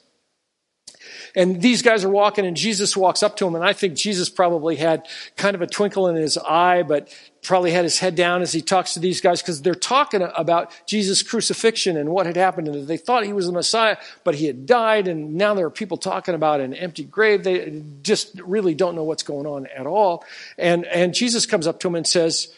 And 1.37 1.61
these 1.61 1.83
guys 1.83 2.03
are 2.03 2.09
walking, 2.09 2.46
and 2.46 2.57
Jesus 2.57 2.96
walks 2.96 3.22
up 3.22 3.37
to 3.37 3.44
them. 3.44 3.55
And 3.55 3.62
I 3.62 3.75
think 3.75 3.94
Jesus 3.94 4.31
probably 4.31 4.75
had 4.75 5.07
kind 5.37 5.55
of 5.55 5.61
a 5.61 5.66
twinkle 5.66 6.09
in 6.09 6.16
his 6.16 6.38
eye, 6.38 6.83
but 6.83 7.14
probably 7.42 7.70
had 7.70 7.85
his 7.85 7.99
head 7.99 8.14
down 8.14 8.40
as 8.40 8.53
he 8.53 8.62
talks 8.62 8.94
to 8.94 9.01
these 9.01 9.20
guys 9.20 9.42
because 9.42 9.61
they're 9.61 9.75
talking 9.75 10.22
about 10.35 10.72
Jesus' 10.87 11.22
crucifixion 11.22 11.99
and 11.99 12.09
what 12.09 12.25
had 12.25 12.37
happened. 12.37 12.68
And 12.68 12.88
they 12.88 12.96
thought 12.96 13.25
he 13.25 13.35
was 13.35 13.46
the 13.46 13.53
Messiah, 13.53 13.99
but 14.25 14.35
he 14.35 14.46
had 14.46 14.64
died. 14.64 15.09
And 15.09 15.35
now 15.35 15.53
there 15.53 15.66
are 15.66 15.70
people 15.70 15.99
talking 15.99 16.35
about 16.35 16.61
an 16.61 16.72
empty 16.72 17.05
grave. 17.05 17.44
They 17.44 17.83
just 18.03 18.40
really 18.40 18.75
don't 18.75 18.94
know 18.94 19.05
what's 19.05 19.22
going 19.22 19.46
on 19.46 19.66
at 19.66 19.87
all. 19.87 20.25
And, 20.57 20.87
and 20.87 21.12
Jesus 21.12 21.44
comes 21.44 21.66
up 21.66 21.81
to 21.81 21.88
him 21.88 21.96
and 21.96 22.07
says, 22.07 22.49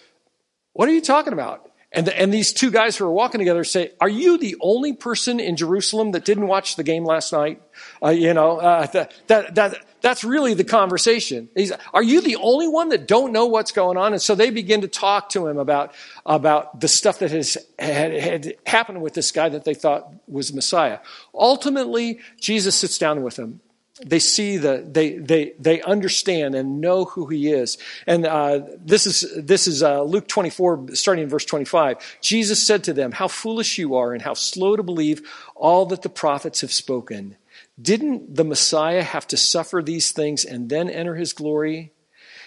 What 0.73 0.89
are 0.89 0.93
you 0.93 1.03
talking 1.03 1.33
about? 1.33 1.68
And, 1.91 2.07
the, 2.07 2.21
and 2.21 2.33
these 2.33 2.53
two 2.53 2.71
guys 2.71 2.97
who 2.97 3.07
are 3.07 3.13
walking 3.13 3.39
together 3.39 3.65
say, 3.65 3.93
Are 4.01 4.09
you 4.09 4.37
the 4.37 4.57
only 4.61 4.93
person 4.93 5.41
in 5.41 5.57
Jerusalem 5.57 6.13
that 6.13 6.25
didn't 6.25 6.47
watch 6.47 6.77
the 6.77 6.83
game 6.83 7.05
last 7.05 7.33
night? 7.33 7.63
Uh, 8.03 8.11
you 8.11 8.35
know, 8.35 8.59
uh, 8.59 8.87
that, 8.89 9.15
that, 9.29 9.55
that, 9.55 9.87
that's 10.03 10.23
really 10.23 10.53
the 10.53 10.65
conversation. 10.65 11.49
He's, 11.55 11.73
Are 11.95 12.03
you 12.03 12.21
the 12.21 12.37
only 12.37 12.69
one 12.69 12.91
that 12.91 13.09
don't 13.09 13.33
know 13.33 13.47
what's 13.47 13.73
going 13.73 13.97
on? 13.97 14.13
And 14.13 14.21
so 14.21 14.35
they 14.35 14.51
begin 14.51 14.83
to 14.83 14.89
talk 14.89 15.31
to 15.31 15.47
him 15.47 15.57
about, 15.57 15.95
about 16.27 16.79
the 16.79 16.89
stuff 16.89 17.21
that 17.21 17.31
has 17.31 17.57
had, 17.79 18.13
had 18.13 18.55
happened 18.67 19.01
with 19.01 19.15
this 19.15 19.33
guy 19.33 19.49
that 19.49 19.65
they 19.65 19.75
thought 19.75 20.13
was 20.27 20.53
Messiah. 20.53 20.99
Ultimately, 21.33 22.21
Jesus 22.39 22.75
sits 22.75 22.99
down 22.99 23.23
with 23.23 23.37
them 23.37 23.61
they 24.05 24.19
see 24.19 24.57
the 24.57 24.85
they 24.87 25.19
they 25.19 25.53
they 25.59 25.83
understand 25.83 26.55
and 26.55 26.81
know 26.81 27.05
who 27.05 27.27
he 27.27 27.51
is. 27.51 27.79
And 28.07 28.27
uh, 28.27 28.61
this 28.79 29.07
is 29.07 29.29
this 29.37 29.67
is 29.67 29.83
uh, 29.83 30.03
luke 30.03 30.29
24 30.29 30.95
starting 30.95 31.25
in 31.25 31.31
verse 31.31 31.45
25 31.45 32.19
jesus 32.21 32.65
said 32.65 32.85
to 32.85 32.93
them 32.93 33.13
how 33.13 33.29
foolish 33.29 33.79
you 33.79 33.97
are 33.97 34.13
and 34.13 34.23
how 34.23 34.35
slow 34.35 34.77
to 34.77 34.83
believe 34.83 35.23
all 35.55 35.87
that 35.87 36.03
the 36.03 36.09
prophets 36.09 36.61
have 36.61 36.73
spoken. 36.73 37.37
Didn't 37.81 38.35
the 38.35 38.45
messiah 38.45 39.03
have 39.03 39.27
to 39.29 39.37
suffer 39.37 39.83
these 39.83 40.13
things 40.13 40.45
and 40.45 40.69
then 40.69 40.89
enter 40.89 41.17
his 41.17 41.33
glory? 41.33 41.93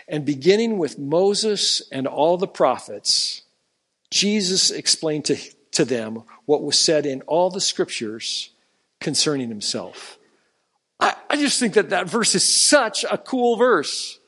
And 0.08 0.26
beginning 0.26 0.78
with 0.78 0.98
moses 0.98 1.82
and 1.92 2.08
all 2.08 2.38
the 2.38 2.48
prophets 2.48 3.42
jesus 4.10 4.72
explained 4.72 5.26
to, 5.26 5.38
to 5.72 5.86
them 5.86 6.24
what 6.46 6.64
was 6.64 6.78
said 6.78 7.06
in 7.06 7.22
all 7.24 7.50
the 7.50 7.62
scriptures 7.62 8.52
concerning 9.00 9.50
himself 9.50 10.18
I, 11.02 11.16
I 11.32 11.36
just 11.36 11.60
think 11.60 11.74
that 11.74 11.90
that 11.90 12.08
verse 12.08 12.36
is 12.36 12.48
such 12.48 13.04
a 13.10 13.18
cool 13.18 13.58
verse 13.58 14.20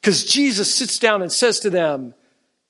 because 0.00 0.24
Jesus 0.24 0.72
sits 0.72 0.98
down 0.98 1.22
and 1.22 1.32
says 1.32 1.60
to 1.60 1.70
them, 1.70 2.14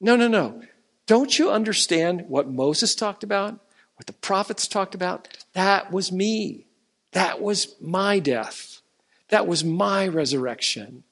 No, 0.01 0.17
no, 0.17 0.29
no. 0.29 0.63
Don't 1.07 1.39
you 1.39 1.51
understand 1.51 2.27
what 2.29 2.49
Moses 2.49 2.95
talked 2.95 3.25
about? 3.25 3.59
What 3.97 4.07
the 4.07 4.13
prophets 4.13 4.69
talked 4.69 4.95
about? 4.95 5.29
That 5.55 5.91
was 5.91 6.13
me. 6.13 6.67
That 7.13 7.41
was 7.41 7.75
my 7.81 8.21
death. 8.21 8.81
That 9.29 9.47
was 9.47 9.65
my 9.65 10.07
resurrection. 10.07 11.03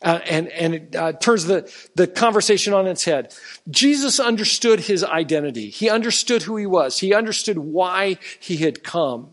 Uh, 0.00 0.20
and 0.26 0.48
and 0.48 0.74
it 0.74 0.96
uh, 0.96 1.12
turns 1.12 1.44
the, 1.44 1.70
the 1.94 2.06
conversation 2.06 2.72
on 2.72 2.86
its 2.86 3.04
head. 3.04 3.34
Jesus 3.70 4.18
understood 4.18 4.80
his 4.80 5.04
identity. 5.04 5.68
He 5.70 5.90
understood 5.90 6.42
who 6.42 6.56
he 6.56 6.66
was. 6.66 6.98
He 6.98 7.14
understood 7.14 7.58
why 7.58 8.18
he 8.40 8.56
had 8.56 8.82
come. 8.82 9.30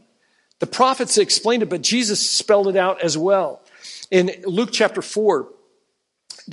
The 0.60 0.68
prophets 0.68 1.18
explained 1.18 1.64
it, 1.64 1.70
but 1.70 1.82
Jesus 1.82 2.20
spelled 2.20 2.68
it 2.68 2.76
out 2.76 3.02
as 3.02 3.18
well. 3.18 3.62
In 4.12 4.32
Luke 4.46 4.70
chapter 4.72 5.02
4, 5.02 5.48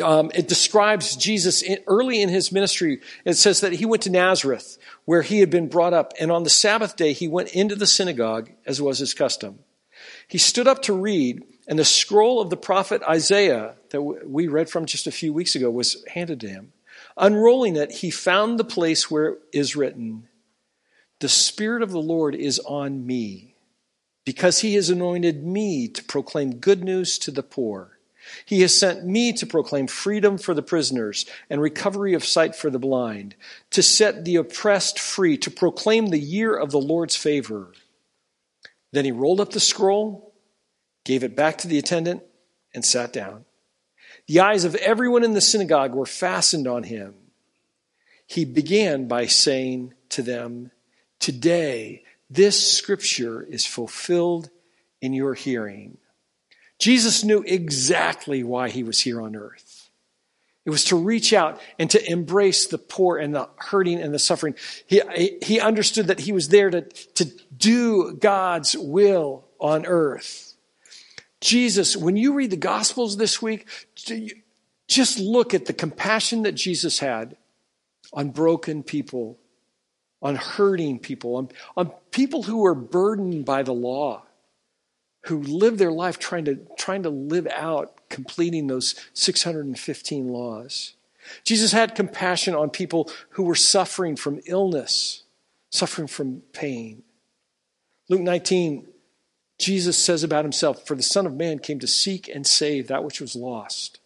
um, 0.03 0.31
it 0.35 0.49
describes 0.49 1.17
Jesus 1.17 1.63
in, 1.63 1.79
early 1.87 2.23
in 2.23 2.29
his 2.29 2.53
ministry. 2.53 3.01
It 3.25 3.35
says 3.35 3.61
that 3.61 3.73
he 3.73 3.87
went 3.87 4.03
to 4.03 4.11
Nazareth, 4.11 4.79
where 5.05 5.23
he 5.23 5.41
had 5.41 5.51
been 5.51 5.69
brought 5.69 5.93
up, 5.93 6.13
and 6.21 6.31
on 6.31 6.45
the 6.45 6.51
Sabbath 6.51 6.97
day 6.97 7.13
he 7.13 7.29
went 7.29 7.51
into 7.51 7.75
the 7.75 7.87
synagogue, 7.87 8.51
as 8.65 8.81
was 8.81 8.99
his 8.99 9.15
custom. 9.15 9.59
He 10.29 10.39
stood 10.39 10.69
up 10.69 10.83
to 10.83 10.93
read, 10.93 11.43
and 11.67 11.79
the 11.79 11.85
scroll 11.85 12.41
of 12.41 12.51
the 12.51 12.57
prophet 12.57 13.03
Isaiah 13.09 13.75
that 13.91 14.03
we 14.03 14.47
read 14.47 14.69
from 14.69 14.87
just 14.87 15.07
a 15.07 15.13
few 15.13 15.33
weeks 15.33 15.55
ago 15.55 15.71
was 15.71 16.05
handed 16.09 16.41
to 16.41 16.49
him. 16.49 16.73
Unrolling 17.17 17.77
it, 17.77 17.91
he 17.91 18.11
found 18.11 18.59
the 18.59 18.65
place 18.65 19.11
where 19.11 19.31
it 19.31 19.39
is 19.53 19.75
written, 19.75 20.29
The 21.21 21.29
Spirit 21.29 21.83
of 21.83 21.91
the 21.91 21.99
Lord 21.99 22.35
is 22.35 22.59
on 22.61 23.07
me 23.07 23.56
because 24.27 24.59
he 24.59 24.75
has 24.75 24.91
anointed 24.91 25.47
me 25.47 25.89
to 25.89 26.05
proclaim 26.05 26.57
good 26.57 26.85
news 26.85 27.17
to 27.21 27.31
the 27.31 27.45
poor. 27.45 27.99
He 28.45 28.61
has 28.63 28.77
sent 28.77 29.07
me 29.07 29.33
to 29.35 29.47
proclaim 29.47 29.87
freedom 29.87 30.37
for 30.37 30.53
the 30.53 30.63
prisoners 30.63 31.27
and 31.49 31.63
recovery 31.63 32.13
of 32.13 32.25
sight 32.25 32.57
for 32.57 32.69
the 32.69 32.79
blind, 32.79 33.37
to 33.71 33.85
set 33.85 34.25
the 34.25 34.35
oppressed 34.35 34.99
free, 34.99 35.39
to 35.39 35.51
proclaim 35.51 36.09
the 36.09 36.19
year 36.19 36.55
of 36.55 36.73
the 36.73 36.81
Lord's 36.81 37.15
favor. 37.15 37.73
Then 38.93 39.05
he 39.05 39.13
rolled 39.13 39.41
up 39.41 39.53
the 39.53 39.61
scroll, 39.61 40.35
gave 41.05 41.23
it 41.23 41.37
back 41.37 41.59
to 41.59 41.69
the 41.69 41.79
attendant, 41.79 42.25
and 42.75 42.85
sat 42.85 43.13
down. 43.13 43.45
The 44.27 44.41
eyes 44.41 44.65
of 44.65 44.75
everyone 44.75 45.23
in 45.23 45.35
the 45.35 45.41
synagogue 45.41 45.95
were 45.95 46.05
fastened 46.05 46.67
on 46.67 46.83
him. 46.83 47.15
He 48.27 48.45
began 48.45 49.07
by 49.07 49.27
saying 49.27 49.95
to 50.11 50.23
them, 50.23 50.73
Today, 51.21 52.03
this 52.29 52.77
scripture 52.77 53.43
is 53.43 53.65
fulfilled 53.65 54.51
in 55.01 55.13
your 55.13 55.35
hearing. 55.35 55.99
Jesus 56.79 57.25
knew 57.25 57.43
exactly 57.47 58.43
why 58.43 58.69
he 58.69 58.83
was 58.83 59.01
here 59.01 59.21
on 59.21 59.37
earth. 59.37 59.89
It 60.65 60.71
was 60.71 60.85
to 60.87 60.97
reach 60.97 61.33
out 61.33 61.61
and 61.79 61.89
to 61.91 62.11
embrace 62.11 62.67
the 62.67 62.79
poor 62.79 63.19
and 63.19 63.35
the 63.35 63.49
hurting 63.57 64.01
and 64.01 64.13
the 64.13 64.19
suffering. 64.19 64.57
He, 64.87 65.01
he 65.41 65.61
understood 65.61 66.09
that 66.09 66.19
he 66.19 66.33
was 66.33 66.49
there 66.49 66.71
to, 66.71 66.83
to 66.83 67.25
do 67.57 68.15
God's 68.15 68.77
will 68.77 69.45
on 69.61 69.87
earth. 69.87 70.55
Jesus, 71.41 71.97
when 71.97 72.17
you 72.17 72.35
read 72.35 72.51
the 72.51 72.57
Gospels 72.57 73.17
this 73.17 73.41
week, 73.41 73.69
just 74.89 75.21
look 75.21 75.55
at 75.55 75.67
the 75.67 75.73
compassion 75.73 76.43
that 76.43 76.53
Jesus 76.53 76.99
had 76.99 77.37
on 78.13 78.31
broken 78.31 78.83
people 78.83 79.39
on 80.23 80.37
hurting 80.37 80.99
people, 80.99 81.37
on, 81.37 81.49
on 81.77 81.93
people 82.11 82.45
who 82.45 82.65
are 82.67 82.75
burdened 82.75 83.45
by 83.45 83.63
the 83.63 83.75
law, 83.75 84.23
who 85.27 85.43
live 85.43 85.79
their 85.79 85.93
life 85.93 86.19
trying 86.19 86.45
to, 86.45 86.57
trying 86.79 87.03
to 87.03 87.11
live 87.11 87.47
out 87.49 88.09
completing 88.09 88.67
those 88.67 88.95
615 89.13 90.29
laws. 90.29 90.95
Jesus 91.45 91.73
had 91.73 91.95
compassion 91.95 92.55
on 92.55 92.71
people 92.71 93.11
who 93.31 93.43
were 93.43 93.55
suffering 93.55 94.17
from 94.17 94.41
illness, 94.47 95.25
suffering 95.71 96.07
from 96.07 96.43
pain. 96.53 97.03
Luke 98.09 98.21
19, 98.21 98.87
Jesus 99.59 99.99
says 99.99 100.23
about 100.23 100.45
himself, 100.45 100.87
For 100.87 100.95
the 100.95 101.03
Son 101.03 101.27
of 101.27 101.35
Man 101.35 101.59
came 101.59 101.81
to 101.81 101.87
seek 101.87 102.29
and 102.29 102.47
save 102.47 102.89
that 102.89 103.05
which 103.05 103.21
was 103.21 103.35
lost. 103.35 104.01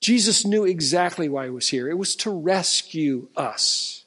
Jesus 0.00 0.44
knew 0.44 0.64
exactly 0.64 1.28
why 1.28 1.44
he 1.44 1.50
was 1.50 1.68
here. 1.68 1.88
It 1.88 1.98
was 1.98 2.16
to 2.16 2.30
rescue 2.30 3.28
us. 3.36 4.01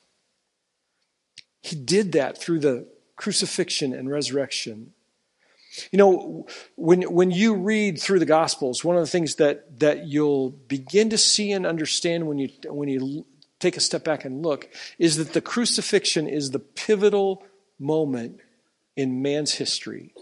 He 1.66 1.76
did 1.76 2.12
that 2.12 2.40
through 2.40 2.60
the 2.60 2.88
crucifixion 3.16 3.92
and 3.92 4.08
resurrection. 4.08 4.94
You 5.92 5.98
know, 5.98 6.48
when, 6.76 7.02
when 7.02 7.32
you 7.32 7.56
read 7.56 8.00
through 8.00 8.20
the 8.20 8.26
Gospels, 8.26 8.84
one 8.84 8.96
of 8.96 9.02
the 9.02 9.10
things 9.10 9.36
that, 9.36 9.80
that 9.80 10.06
you'll 10.06 10.52
begin 10.52 11.10
to 11.10 11.18
see 11.18 11.52
and 11.52 11.66
understand 11.66 12.28
when 12.28 12.38
you, 12.38 12.50
when 12.68 12.88
you 12.88 13.26
take 13.60 13.78
a 13.78 13.80
step 13.80 14.04
back 14.04 14.26
and 14.26 14.44
look 14.44 14.70
is 15.00 15.18
that 15.18 15.34
the 15.34 15.42
crucifixion 15.42 16.28
is 16.28 16.52
the 16.52 16.60
pivotal 16.60 17.44
moment 17.80 18.42
in 18.96 19.24
man's 19.24 19.56
history. 19.56 20.14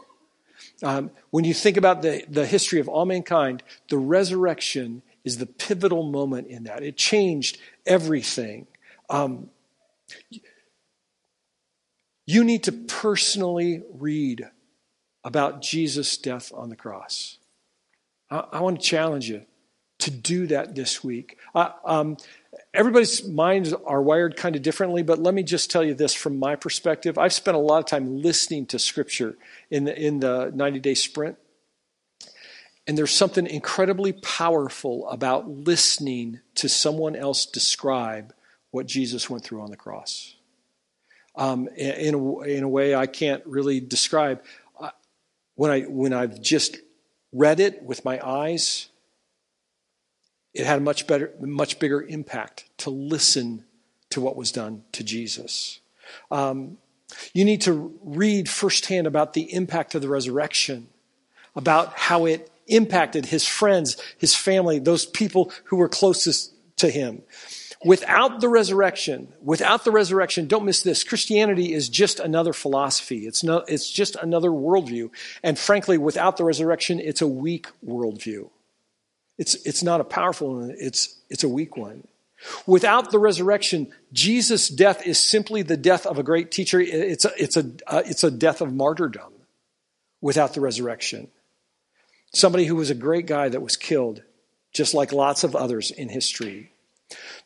Um, 0.81 1.11
when 1.29 1.43
you 1.43 1.53
think 1.53 1.75
about 1.75 2.03
the, 2.03 2.23
the 2.29 2.45
history 2.45 2.79
of 2.79 2.87
all 2.87 3.05
mankind, 3.05 3.63
the 3.89 3.97
resurrection 3.97 5.01
is 5.25 5.39
the 5.39 5.45
pivotal 5.45 6.03
moment 6.03 6.47
in 6.47 6.63
that. 6.63 6.83
It 6.83 6.95
changed 6.95 7.57
everything. 7.85 8.67
Um, 9.09 9.49
you 12.25 12.43
need 12.43 12.63
to 12.63 12.71
personally 12.71 13.83
read 13.93 14.49
about 15.23 15.61
Jesus' 15.61 16.17
death 16.17 16.51
on 16.53 16.69
the 16.69 16.75
cross. 16.75 17.37
I, 18.29 18.45
I 18.53 18.59
want 18.61 18.79
to 18.79 18.85
challenge 18.85 19.29
you 19.29 19.45
to 19.99 20.11
do 20.11 20.47
that 20.47 20.75
this 20.75 21.03
week. 21.03 21.37
Uh, 21.55 21.69
um, 21.85 22.17
everybody's 22.73 23.25
minds 23.25 23.73
are 23.73 24.01
wired 24.01 24.35
kind 24.35 24.55
of 24.55 24.61
differently, 24.61 25.01
but 25.01 25.19
let 25.19 25.33
me 25.33 25.43
just 25.43 25.71
tell 25.71 25.83
you 25.83 25.93
this 25.93 26.13
from 26.13 26.37
my 26.37 26.55
perspective. 26.55 27.17
I've 27.17 27.33
spent 27.33 27.55
a 27.55 27.59
lot 27.59 27.79
of 27.79 27.85
time 27.85 28.21
listening 28.21 28.65
to 28.67 28.79
Scripture 28.79 29.37
in 29.69 29.85
the, 29.85 29.97
in 29.97 30.19
the 30.19 30.51
90 30.53 30.79
day 30.79 30.93
sprint. 30.93 31.37
And 32.85 32.97
there's 32.97 33.11
something 33.11 33.47
incredibly 33.47 34.11
powerful 34.11 35.07
about 35.07 35.49
listening 35.49 36.41
to 36.55 36.67
someone 36.67 37.15
else 37.15 37.45
describe 37.45 38.33
what 38.71 38.87
Jesus 38.87 39.29
went 39.29 39.45
through 39.45 39.61
on 39.61 39.71
the 39.71 39.77
cross. 39.77 40.35
Um, 41.35 41.67
in, 41.75 42.13
a, 42.13 42.41
in 42.41 42.63
a 42.63 42.69
way 42.69 42.93
I 42.93 43.07
can't 43.07 43.43
really 43.45 43.79
describe. 43.79 44.43
When, 45.55 45.71
I, 45.71 45.81
when 45.81 46.13
I've 46.13 46.41
just 46.41 46.77
read 47.31 47.59
it 47.59 47.83
with 47.83 48.05
my 48.05 48.19
eyes, 48.25 48.89
it 50.53 50.65
had 50.65 50.77
a 50.77 50.81
much 50.81 51.07
better, 51.07 51.31
much 51.39 51.79
bigger 51.79 52.01
impact 52.01 52.65
to 52.79 52.89
listen 52.89 53.65
to 54.11 54.21
what 54.21 54.35
was 54.35 54.51
done 54.51 54.83
to 54.91 55.03
Jesus. 55.03 55.79
Um, 56.29 56.77
you 57.33 57.45
need 57.45 57.61
to 57.61 57.97
read 58.03 58.49
firsthand 58.49 59.07
about 59.07 59.33
the 59.33 59.53
impact 59.53 59.95
of 59.95 60.01
the 60.01 60.09
resurrection, 60.09 60.87
about 61.55 61.93
how 61.97 62.25
it 62.25 62.51
impacted 62.67 63.25
his 63.25 63.47
friends, 63.47 63.97
his 64.17 64.35
family, 64.35 64.79
those 64.79 65.05
people 65.05 65.51
who 65.65 65.77
were 65.77 65.89
closest 65.89 66.53
to 66.77 66.89
him. 66.89 67.21
Without 67.85 68.39
the 68.39 68.47
resurrection, 68.47 69.33
without 69.41 69.83
the 69.83 69.91
resurrection, 69.91 70.47
don't 70.47 70.65
miss 70.65 70.81
this. 70.83 71.03
Christianity 71.03 71.73
is 71.73 71.89
just 71.89 72.19
another 72.19 72.53
philosophy. 72.53 73.27
It's 73.27 73.43
no, 73.43 73.57
it's 73.67 73.89
just 73.89 74.15
another 74.15 74.49
worldview. 74.49 75.09
And 75.43 75.59
frankly, 75.59 75.97
without 75.97 76.37
the 76.37 76.45
resurrection, 76.45 76.99
it's 76.99 77.21
a 77.21 77.27
weak 77.27 77.67
worldview. 77.85 78.49
It's, 79.37 79.55
it's 79.65 79.83
not 79.83 80.01
a 80.01 80.05
powerful 80.05 80.55
one, 80.55 80.75
it's, 80.77 81.19
it's 81.29 81.43
a 81.43 81.49
weak 81.49 81.75
one. 81.75 82.07
Without 82.65 83.11
the 83.11 83.19
resurrection, 83.19 83.91
Jesus' 84.11 84.67
death 84.67 85.07
is 85.07 85.17
simply 85.17 85.61
the 85.61 85.77
death 85.77 86.05
of 86.05 86.19
a 86.19 86.23
great 86.23 86.51
teacher. 86.51 86.79
It's 86.79 87.25
a, 87.25 87.31
it's 87.37 87.57
a, 87.57 87.71
uh, 87.87 88.03
it's 88.05 88.23
a 88.23 88.31
death 88.31 88.61
of 88.61 88.73
martyrdom 88.73 89.31
without 90.21 90.53
the 90.53 90.61
resurrection. 90.61 91.29
Somebody 92.33 92.65
who 92.65 92.75
was 92.75 92.89
a 92.89 92.95
great 92.95 93.27
guy 93.27 93.49
that 93.49 93.61
was 93.61 93.77
killed, 93.77 94.23
just 94.73 94.93
like 94.93 95.13
lots 95.13 95.43
of 95.43 95.55
others 95.55 95.91
in 95.91 96.09
history. 96.09 96.72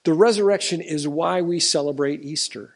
The 0.03 0.13
resurrection 0.13 0.81
is 0.81 1.07
why 1.07 1.41
we 1.41 1.59
celebrate 1.59 2.23
Easter. 2.23 2.75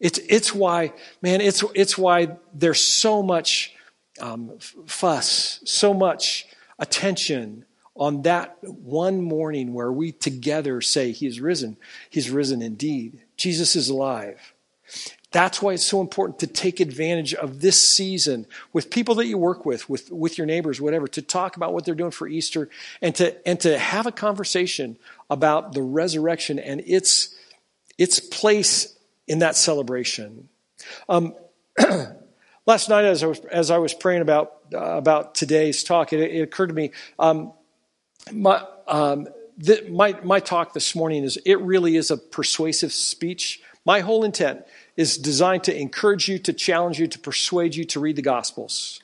It's, 0.00 0.18
it's 0.28 0.54
why, 0.54 0.92
man, 1.22 1.40
it's, 1.40 1.64
it's 1.74 1.98
why 1.98 2.36
there's 2.54 2.84
so 2.84 3.22
much 3.22 3.74
um, 4.20 4.58
fuss, 4.86 5.60
so 5.64 5.92
much 5.92 6.46
attention 6.78 7.64
on 7.96 8.22
that 8.22 8.56
one 8.62 9.22
morning 9.22 9.74
where 9.74 9.90
we 9.90 10.12
together 10.12 10.80
say, 10.80 11.10
He 11.10 11.26
is 11.26 11.40
risen. 11.40 11.76
He's 12.10 12.30
risen 12.30 12.62
indeed. 12.62 13.20
Jesus 13.36 13.74
is 13.74 13.88
alive. 13.88 14.54
That's 15.30 15.60
why 15.60 15.74
it's 15.74 15.84
so 15.84 16.00
important 16.00 16.38
to 16.38 16.46
take 16.46 16.80
advantage 16.80 17.34
of 17.34 17.60
this 17.60 17.80
season 17.80 18.46
with 18.72 18.88
people 18.88 19.14
that 19.16 19.26
you 19.26 19.36
work 19.36 19.66
with, 19.66 19.88
with, 19.88 20.10
with 20.10 20.38
your 20.38 20.46
neighbors, 20.46 20.80
whatever, 20.80 21.06
to 21.08 21.20
talk 21.20 21.56
about 21.56 21.74
what 21.74 21.84
they're 21.84 21.94
doing 21.94 22.12
for 22.12 22.26
Easter 22.26 22.70
and 23.02 23.14
to, 23.16 23.46
and 23.46 23.60
to 23.60 23.78
have 23.78 24.06
a 24.06 24.12
conversation 24.12 24.96
about 25.28 25.74
the 25.74 25.82
resurrection 25.82 26.58
and 26.58 26.82
its, 26.86 27.34
its 27.98 28.20
place 28.20 28.96
in 29.26 29.40
that 29.40 29.54
celebration. 29.54 30.48
Um, 31.10 31.34
last 32.66 32.88
night, 32.88 33.04
as 33.04 33.22
I 33.22 33.26
was, 33.26 33.40
as 33.40 33.70
I 33.70 33.76
was 33.76 33.92
praying 33.92 34.22
about, 34.22 34.54
uh, 34.72 34.78
about 34.78 35.34
today's 35.34 35.84
talk, 35.84 36.14
it, 36.14 36.20
it 36.20 36.40
occurred 36.40 36.68
to 36.68 36.74
me, 36.74 36.92
um, 37.18 37.52
my, 38.32 38.64
um, 38.86 39.28
the, 39.58 39.86
my, 39.90 40.18
my 40.22 40.40
talk 40.40 40.72
this 40.72 40.94
morning 40.94 41.24
is, 41.24 41.36
it 41.44 41.60
really 41.60 41.96
is 41.96 42.10
a 42.10 42.16
persuasive 42.16 42.92
speech. 42.92 43.60
My 43.84 44.00
whole 44.00 44.24
intent 44.24 44.64
is 44.98 45.16
designed 45.16 45.62
to 45.62 45.74
encourage 45.74 46.28
you, 46.28 46.40
to 46.40 46.52
challenge 46.52 46.98
you, 46.98 47.06
to 47.06 47.20
persuade 47.20 47.76
you 47.76 47.84
to 47.84 48.00
read 48.00 48.16
the 48.16 48.22
Gospels. 48.22 49.00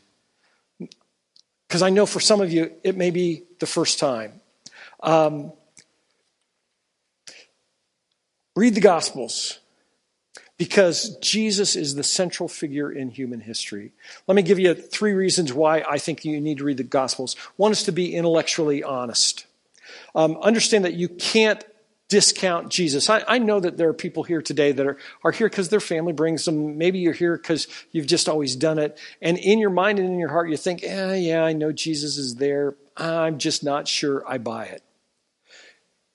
Because 1.69 1.83
I 1.83 1.91
know 1.91 2.05
for 2.05 2.19
some 2.19 2.41
of 2.41 2.53
you, 2.53 2.73
it 2.83 2.97
may 2.97 3.13
be 3.13 3.45
the 3.61 3.67
first 3.67 4.01
time. 4.01 4.41
Um, 5.05 5.53
read 8.57 8.75
the 8.75 8.81
Gospels 8.81 9.61
because 10.57 11.17
Jesus 11.19 11.77
is 11.77 11.95
the 11.95 12.03
central 12.03 12.49
figure 12.49 12.91
in 12.91 13.11
human 13.11 13.39
history. 13.39 13.93
Let 14.27 14.35
me 14.35 14.43
give 14.43 14.59
you 14.59 14.75
three 14.75 15.13
reasons 15.13 15.53
why 15.53 15.85
I 15.89 15.99
think 15.99 16.25
you 16.25 16.41
need 16.41 16.59
to 16.59 16.65
read 16.65 16.79
the 16.79 16.83
Gospels. 16.83 17.37
One 17.55 17.71
is 17.71 17.85
to 17.85 17.93
be 17.93 18.17
intellectually 18.17 18.83
honest. 18.83 19.47
Um, 20.17 20.37
understand 20.39 20.85
that 20.87 20.95
you 20.95 21.09
can't 21.09 21.65
discount 22.09 22.69
Jesus. 22.69 23.09
I, 23.09 23.25
I, 23.27 23.39
know 23.39 23.61
that 23.61 23.77
there 23.77 23.89
are 23.89 23.95
people 23.95 24.25
here 24.25 24.43
today 24.43 24.73
that 24.73 24.87
are, 24.87 24.99
are 25.25 25.33
here 25.33 25.49
because 25.49 25.71
their 25.71 25.81
family 25.81 26.13
brings 26.13 26.45
them. 26.45 26.77
Maybe 26.77 26.99
you're 26.99 27.15
here 27.15 27.37
because 27.37 27.67
you've 27.93 28.07
just 28.07 28.29
always 28.29 28.57
done 28.57 28.79
it. 28.79 28.99
And 29.23 29.39
in 29.39 29.59
your 29.59 29.71
mind 29.71 29.99
and 29.99 30.09
in 30.09 30.19
your 30.19 30.29
heart, 30.29 30.51
you 30.51 30.57
think, 30.57 30.83
eh, 30.83 31.15
yeah, 31.15 31.45
I 31.45 31.55
know 31.55 31.73
Jesus 31.73 32.19
is 32.19 32.37
there. 32.37 32.75
I'm 32.97 33.39
just 33.39 33.65
not 33.65 33.89
sure 33.89 34.23
I 34.29 34.39
buy 34.39 34.67
it. 34.67 34.83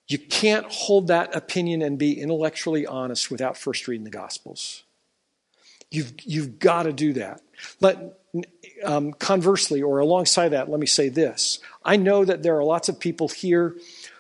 You 0.08 0.18
can't 0.18 0.66
hold 0.68 1.08
that 1.08 1.36
opinion 1.36 1.82
and 1.82 1.98
be 1.98 2.20
intellectually 2.20 2.86
honest 2.86 3.30
without 3.30 3.58
first 3.58 3.88
reading 3.88 4.06
the 4.06 4.10
Gospels. 4.10 4.84
You've, 5.92 6.14
you've 6.24 6.60
got 6.60 6.84
to 6.84 6.94
do 6.94 7.14
that. 7.14 7.42
Let, 7.80 8.20
um, 8.84 9.14
conversely, 9.14 9.82
or 9.82 10.00
alongside 10.00 10.50
that, 10.50 10.70
let 10.70 10.80
me 10.80 10.86
say 10.86 11.10
this. 11.10 11.60
I 11.84 11.96
know 11.96 12.26
that 12.26 12.44
there 12.44 12.58
are 12.58 12.64
lots 12.64 12.90
of 12.90 13.00
people 13.00 13.28
here 13.28 13.76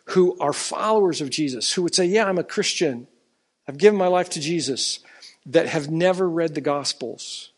who 0.09 0.37
are 0.39 0.53
followers 0.53 1.21
of 1.21 1.29
Jesus, 1.29 1.73
who 1.73 1.83
would 1.83 1.95
say, 1.95 2.05
Yeah, 2.05 2.25
I'm 2.25 2.37
a 2.37 2.43
Christian. 2.43 3.07
I've 3.67 3.77
given 3.77 3.99
my 3.99 4.07
life 4.07 4.29
to 4.31 4.39
Jesus, 4.39 4.99
that 5.45 5.67
have 5.67 5.89
never 5.89 6.27
read 6.27 6.55
the 6.55 6.61
Gospels. 6.61 7.51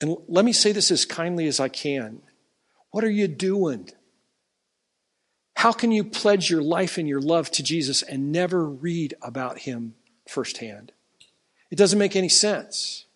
And 0.00 0.16
let 0.28 0.44
me 0.44 0.52
say 0.52 0.72
this 0.72 0.90
as 0.90 1.04
kindly 1.04 1.46
as 1.46 1.60
I 1.60 1.68
can. 1.68 2.20
What 2.90 3.04
are 3.04 3.10
you 3.10 3.28
doing? 3.28 3.90
How 5.56 5.72
can 5.72 5.92
you 5.92 6.04
pledge 6.04 6.50
your 6.50 6.62
life 6.62 6.98
and 6.98 7.08
your 7.08 7.20
love 7.20 7.50
to 7.52 7.62
Jesus 7.62 8.02
and 8.02 8.32
never 8.32 8.64
read 8.64 9.14
about 9.22 9.60
him 9.60 9.94
firsthand? 10.26 10.92
It 11.70 11.76
doesn't 11.76 11.98
make 11.98 12.16
any 12.16 12.28
sense 12.28 13.06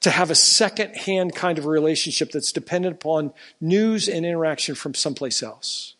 to 0.00 0.10
have 0.10 0.30
a 0.30 0.34
second 0.34 0.94
hand 0.94 1.34
kind 1.34 1.58
of 1.58 1.66
relationship 1.66 2.30
that's 2.30 2.52
dependent 2.52 2.96
upon 2.96 3.32
news 3.60 4.08
and 4.08 4.24
interaction 4.24 4.74
from 4.74 4.94
someplace 4.94 5.42
else 5.42 5.93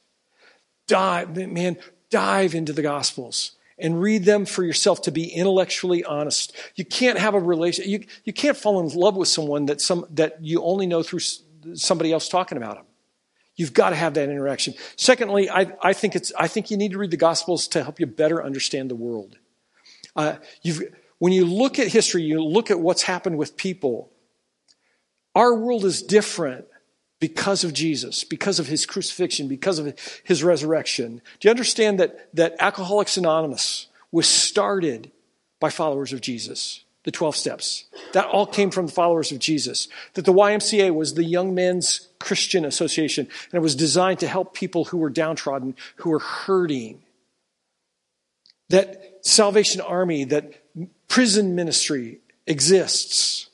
dive, 0.86 1.36
man, 1.36 1.76
dive 2.10 2.54
into 2.54 2.72
the 2.72 2.82
Gospels 2.82 3.52
and 3.78 4.00
read 4.00 4.24
them 4.24 4.46
for 4.46 4.62
yourself 4.64 5.02
to 5.02 5.10
be 5.10 5.28
intellectually 5.28 6.04
honest. 6.04 6.56
You 6.76 6.84
can't 6.84 7.18
have 7.18 7.34
a 7.34 7.40
relation. 7.40 7.88
You, 7.88 8.04
you 8.24 8.32
can't 8.32 8.56
fall 8.56 8.80
in 8.80 8.88
love 8.88 9.16
with 9.16 9.28
someone 9.28 9.66
that 9.66 9.80
some 9.80 10.06
that 10.10 10.44
you 10.44 10.62
only 10.62 10.86
know 10.86 11.02
through 11.02 11.20
somebody 11.74 12.12
else 12.12 12.28
talking 12.28 12.58
about 12.58 12.76
them. 12.76 12.86
You've 13.56 13.72
got 13.72 13.90
to 13.90 13.96
have 13.96 14.14
that 14.14 14.28
interaction. 14.28 14.74
Secondly, 14.96 15.48
I, 15.48 15.72
I 15.80 15.92
think 15.92 16.16
it's 16.16 16.32
I 16.38 16.48
think 16.48 16.70
you 16.70 16.76
need 16.76 16.92
to 16.92 16.98
read 16.98 17.10
the 17.10 17.16
Gospels 17.16 17.68
to 17.68 17.82
help 17.82 18.00
you 18.00 18.06
better 18.06 18.44
understand 18.44 18.90
the 18.90 18.96
world. 18.96 19.38
Uh, 20.16 20.36
when 21.18 21.32
you 21.32 21.44
look 21.44 21.78
at 21.78 21.88
history, 21.88 22.22
you 22.22 22.42
look 22.42 22.70
at 22.70 22.78
what's 22.78 23.02
happened 23.02 23.38
with 23.38 23.56
people. 23.56 24.10
Our 25.34 25.54
world 25.54 25.84
is 25.84 26.02
different 26.02 26.66
because 27.24 27.64
of 27.64 27.72
Jesus, 27.72 28.22
because 28.22 28.58
of 28.58 28.66
his 28.66 28.84
crucifixion, 28.84 29.48
because 29.48 29.78
of 29.78 29.98
his 30.24 30.44
resurrection. 30.44 31.22
Do 31.40 31.48
you 31.48 31.50
understand 31.50 31.98
that, 31.98 32.28
that 32.34 32.54
Alcoholics 32.58 33.16
Anonymous 33.16 33.86
was 34.12 34.28
started 34.28 35.10
by 35.58 35.70
followers 35.70 36.12
of 36.12 36.20
Jesus? 36.20 36.84
The 37.04 37.10
12 37.10 37.34
steps. 37.34 37.84
That 38.12 38.26
all 38.26 38.44
came 38.44 38.70
from 38.70 38.88
the 38.88 38.92
followers 38.92 39.32
of 39.32 39.38
Jesus. 39.38 39.88
That 40.12 40.26
the 40.26 40.34
YMCA 40.34 40.94
was 40.94 41.14
the 41.14 41.24
Young 41.24 41.54
Men's 41.54 42.08
Christian 42.18 42.66
Association, 42.66 43.26
and 43.50 43.54
it 43.54 43.62
was 43.62 43.74
designed 43.74 44.18
to 44.18 44.28
help 44.28 44.52
people 44.52 44.84
who 44.84 44.98
were 44.98 45.08
downtrodden, 45.08 45.76
who 45.96 46.10
were 46.10 46.18
hurting. 46.18 47.04
That 48.68 49.20
Salvation 49.22 49.80
Army, 49.80 50.24
that 50.24 50.52
prison 51.08 51.54
ministry 51.54 52.18
exists 52.46 53.48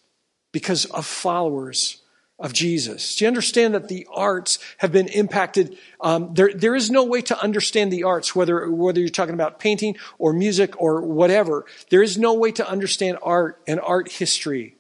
because 0.50 0.86
of 0.86 1.06
followers 1.06 1.99
of 2.40 2.54
Jesus. 2.54 3.14
Do 3.14 3.24
you 3.24 3.28
understand 3.28 3.74
that 3.74 3.88
the 3.88 4.08
arts 4.12 4.58
have 4.78 4.90
been 4.90 5.08
impacted? 5.08 5.76
Um, 6.00 6.32
there, 6.32 6.52
there 6.54 6.74
is 6.74 6.90
no 6.90 7.04
way 7.04 7.20
to 7.22 7.40
understand 7.40 7.92
the 7.92 8.04
arts, 8.04 8.34
whether, 8.34 8.68
whether 8.70 8.98
you're 8.98 9.10
talking 9.10 9.34
about 9.34 9.60
painting 9.60 9.96
or 10.18 10.32
music 10.32 10.80
or 10.80 11.02
whatever. 11.02 11.66
There 11.90 12.02
is 12.02 12.16
no 12.16 12.32
way 12.34 12.50
to 12.52 12.68
understand 12.68 13.18
art 13.22 13.60
and 13.66 13.78
art 13.78 14.10
history 14.10 14.76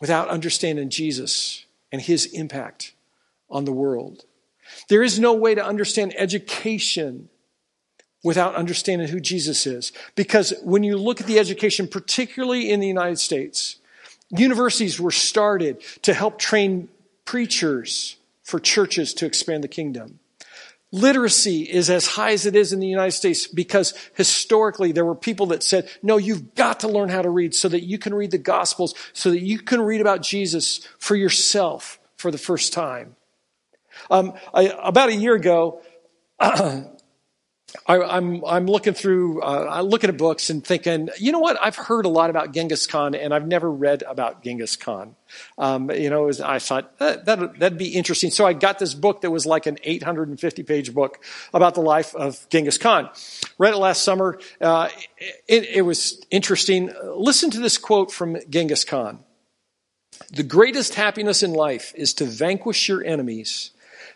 without 0.00 0.28
understanding 0.28 0.90
Jesus 0.90 1.66
and 1.90 2.00
his 2.00 2.26
impact 2.26 2.94
on 3.50 3.64
the 3.64 3.72
world. 3.72 4.24
There 4.88 5.02
is 5.02 5.18
no 5.18 5.34
way 5.34 5.54
to 5.56 5.64
understand 5.64 6.14
education 6.16 7.28
without 8.22 8.54
understanding 8.54 9.08
who 9.08 9.20
Jesus 9.20 9.66
is. 9.66 9.92
Because 10.14 10.54
when 10.62 10.82
you 10.82 10.96
look 10.96 11.20
at 11.20 11.26
the 11.26 11.38
education, 11.38 11.88
particularly 11.88 12.70
in 12.70 12.80
the 12.80 12.86
United 12.86 13.18
States, 13.18 13.76
Universities 14.30 15.00
were 15.00 15.10
started 15.10 15.82
to 16.02 16.14
help 16.14 16.38
train 16.38 16.88
preachers 17.24 18.16
for 18.42 18.58
churches 18.58 19.14
to 19.14 19.26
expand 19.26 19.64
the 19.64 19.68
kingdom. 19.68 20.18
Literacy 20.92 21.62
is 21.62 21.90
as 21.90 22.06
high 22.06 22.32
as 22.32 22.46
it 22.46 22.54
is 22.54 22.72
in 22.72 22.78
the 22.78 22.86
United 22.86 23.12
States 23.12 23.48
because 23.48 23.94
historically 24.14 24.92
there 24.92 25.04
were 25.04 25.16
people 25.16 25.46
that 25.46 25.64
said, 25.64 25.90
no, 26.04 26.18
you've 26.18 26.54
got 26.54 26.80
to 26.80 26.88
learn 26.88 27.08
how 27.08 27.20
to 27.20 27.30
read 27.30 27.52
so 27.52 27.68
that 27.68 27.82
you 27.82 27.98
can 27.98 28.14
read 28.14 28.30
the 28.30 28.38
Gospels, 28.38 28.94
so 29.12 29.30
that 29.30 29.40
you 29.40 29.58
can 29.58 29.80
read 29.80 30.00
about 30.00 30.22
Jesus 30.22 30.86
for 30.98 31.16
yourself 31.16 31.98
for 32.16 32.30
the 32.30 32.38
first 32.38 32.72
time. 32.72 33.16
Um, 34.08 34.34
I, 34.52 34.72
about 34.82 35.08
a 35.08 35.14
year 35.14 35.34
ago, 35.34 35.82
I, 37.86 37.96
am 37.96 38.02
I'm, 38.02 38.44
I'm 38.44 38.66
looking 38.66 38.94
through, 38.94 39.42
uh, 39.42 39.68
I'm 39.70 39.86
looking 39.86 40.08
at 40.08 40.16
books 40.16 40.50
and 40.50 40.64
thinking, 40.64 41.08
you 41.18 41.32
know 41.32 41.40
what? 41.40 41.58
I've 41.60 41.76
heard 41.76 42.06
a 42.06 42.08
lot 42.08 42.30
about 42.30 42.52
Genghis 42.52 42.86
Khan, 42.86 43.14
and 43.14 43.34
I've 43.34 43.46
never 43.46 43.70
read 43.70 44.02
about 44.06 44.42
Genghis 44.42 44.76
Khan. 44.76 45.16
Um, 45.58 45.90
you 45.90 46.10
know, 46.10 46.24
was, 46.24 46.40
I 46.40 46.58
thought 46.58 46.98
that, 46.98 47.24
that 47.24 47.58
that'd 47.58 47.78
be 47.78 47.94
interesting. 47.94 48.30
So 48.30 48.46
I 48.46 48.52
got 48.52 48.78
this 48.78 48.94
book 48.94 49.22
that 49.22 49.30
was 49.30 49.44
like 49.44 49.66
an 49.66 49.78
850 49.82 50.62
page 50.62 50.94
book 50.94 51.22
about 51.52 51.74
the 51.74 51.80
life 51.80 52.14
of 52.14 52.48
Genghis 52.48 52.78
Khan. 52.78 53.10
Read 53.58 53.74
it 53.74 53.78
last 53.78 54.04
summer. 54.04 54.38
Uh, 54.60 54.88
it, 55.48 55.64
it 55.64 55.82
was 55.82 56.24
interesting. 56.30 56.92
Listen 57.04 57.50
to 57.50 57.58
this 57.58 57.78
quote 57.78 58.12
from 58.12 58.36
Genghis 58.48 58.84
Khan. 58.84 59.18
The 60.30 60.44
greatest 60.44 60.94
happiness 60.94 61.42
in 61.42 61.52
life 61.52 61.92
is 61.96 62.14
to 62.14 62.24
vanquish 62.24 62.88
your 62.88 63.04
enemies 63.04 63.72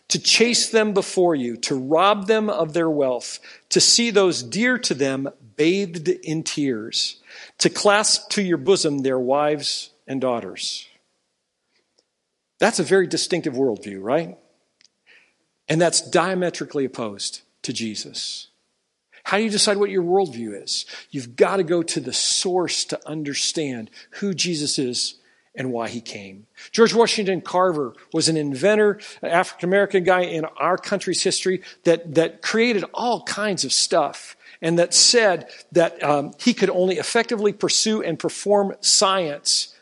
to 0.08 0.18
chase 0.18 0.70
them 0.70 0.94
before 0.94 1.34
you, 1.34 1.56
to 1.56 1.74
rob 1.74 2.26
them 2.26 2.48
of 2.48 2.72
their 2.72 2.90
wealth, 2.90 3.40
to 3.68 3.80
see 3.80 4.10
those 4.10 4.42
dear 4.42 4.78
to 4.78 4.94
them 4.94 5.28
bathed 5.56 6.08
in 6.08 6.42
tears, 6.42 7.20
to 7.58 7.68
clasp 7.68 8.30
to 8.30 8.42
your 8.42 8.56
bosom 8.56 9.00
their 9.00 9.18
wives 9.18 9.90
and 10.06 10.20
daughters. 10.20 10.86
That's 12.58 12.78
a 12.78 12.84
very 12.84 13.06
distinctive 13.06 13.54
worldview, 13.54 14.02
right? 14.02 14.36
And 15.68 15.80
that's 15.80 16.00
diametrically 16.00 16.84
opposed 16.84 17.42
to 17.62 17.72
Jesus. 17.72 18.48
How 19.24 19.36
do 19.36 19.44
you 19.44 19.50
decide 19.50 19.76
what 19.76 19.90
your 19.90 20.02
worldview 20.02 20.62
is? 20.62 20.86
You've 21.10 21.36
got 21.36 21.58
to 21.58 21.62
go 21.62 21.82
to 21.82 22.00
the 22.00 22.14
source 22.14 22.84
to 22.86 23.00
understand 23.06 23.90
who 24.12 24.32
Jesus 24.32 24.78
is 24.78 25.17
and 25.58 25.72
why 25.72 25.88
he 25.88 26.00
came. 26.00 26.46
George 26.70 26.94
Washington 26.94 27.40
Carver 27.40 27.92
was 28.12 28.28
an 28.28 28.36
inventor, 28.36 29.00
an 29.20 29.30
African 29.30 29.68
American 29.68 30.04
guy 30.04 30.20
in 30.20 30.44
our 30.44 30.78
country's 30.78 31.22
history 31.22 31.62
that, 31.82 32.14
that 32.14 32.40
created 32.40 32.84
all 32.94 33.24
kinds 33.24 33.64
of 33.64 33.72
stuff 33.72 34.36
and 34.62 34.78
that 34.78 34.94
said 34.94 35.50
that 35.72 36.00
um, 36.02 36.32
he 36.38 36.54
could 36.54 36.70
only 36.70 36.96
effectively 36.96 37.52
pursue 37.52 38.00
and 38.02 38.18
perform 38.18 38.74
science 38.80 39.74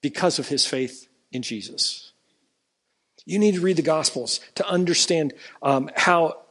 because 0.00 0.38
of 0.38 0.48
his 0.48 0.64
faith 0.64 1.08
in 1.32 1.42
Jesus. 1.42 2.12
You 3.26 3.40
need 3.40 3.56
to 3.56 3.60
read 3.60 3.76
the 3.76 3.82
Gospels 3.82 4.40
to 4.54 4.66
understand 4.66 5.34
um, 5.62 5.90
how, 5.96 6.42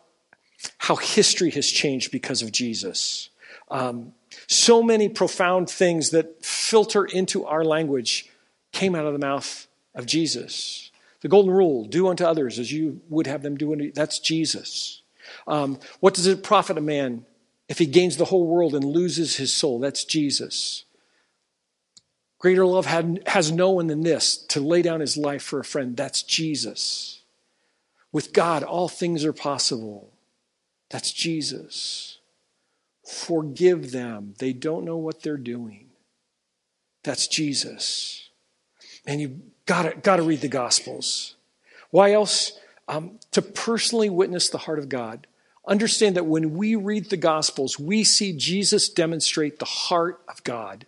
how 0.77 0.97
history 0.97 1.51
has 1.51 1.67
changed 1.67 2.11
because 2.11 2.41
of 2.41 2.51
Jesus. 2.51 3.29
Um, 3.71 4.13
so 4.47 4.83
many 4.83 5.07
profound 5.07 5.69
things 5.69 6.09
that 6.11 6.43
filter 6.45 7.05
into 7.05 7.45
our 7.45 7.63
language 7.63 8.29
came 8.71 8.95
out 8.95 9.05
of 9.05 9.13
the 9.13 9.19
mouth 9.19 9.67
of 9.95 10.05
Jesus. 10.05 10.91
The 11.21 11.27
golden 11.27 11.51
rule 11.51 11.85
do 11.85 12.07
unto 12.07 12.23
others 12.23 12.59
as 12.59 12.71
you 12.71 13.01
would 13.09 13.27
have 13.27 13.41
them 13.41 13.57
do 13.57 13.71
unto 13.71 13.85
you. 13.85 13.91
That's 13.91 14.19
Jesus. 14.19 15.01
Um, 15.47 15.79
what 15.99 16.13
does 16.13 16.27
it 16.27 16.43
profit 16.43 16.77
a 16.77 16.81
man 16.81 17.25
if 17.67 17.79
he 17.79 17.85
gains 17.85 18.17
the 18.17 18.25
whole 18.25 18.45
world 18.45 18.75
and 18.75 18.83
loses 18.85 19.35
his 19.35 19.51
soul? 19.51 19.79
That's 19.79 20.05
Jesus. 20.05 20.85
Greater 22.39 22.65
love 22.65 22.85
had, 22.85 23.23
has 23.25 23.51
no 23.51 23.71
one 23.71 23.87
than 23.87 24.01
this 24.01 24.37
to 24.37 24.59
lay 24.59 24.83
down 24.83 24.99
his 24.99 25.17
life 25.17 25.41
for 25.41 25.59
a 25.59 25.65
friend. 25.65 25.97
That's 25.97 26.21
Jesus. 26.21 27.21
With 28.11 28.31
God, 28.31 28.63
all 28.63 28.87
things 28.87 29.25
are 29.25 29.33
possible. 29.33 30.13
That's 30.89 31.11
Jesus. 31.11 32.19
Forgive 33.03 33.91
them. 33.91 34.35
They 34.37 34.53
don't 34.53 34.85
know 34.85 34.97
what 34.97 35.23
they're 35.23 35.37
doing. 35.37 35.87
That's 37.03 37.27
Jesus 37.27 38.26
and 39.07 39.19
you 39.19 39.41
gotta, 39.65 39.97
gotta 39.97 40.21
read 40.21 40.41
the 40.41 40.47
Gospels. 40.47 41.35
Why 41.89 42.11
else? 42.11 42.59
Um, 42.87 43.19
to 43.31 43.41
personally 43.41 44.09
witness 44.09 44.49
the 44.49 44.59
heart 44.59 44.79
of 44.79 44.87
God. 44.87 45.25
Understand 45.67 46.15
that 46.15 46.25
when 46.25 46.53
we 46.53 46.75
read 46.75 47.09
the 47.09 47.17
Gospels, 47.17 47.77
we 47.77 48.03
see 48.03 48.31
Jesus 48.31 48.87
demonstrate 48.87 49.59
the 49.59 49.65
heart 49.65 50.21
of 50.29 50.43
God, 50.43 50.85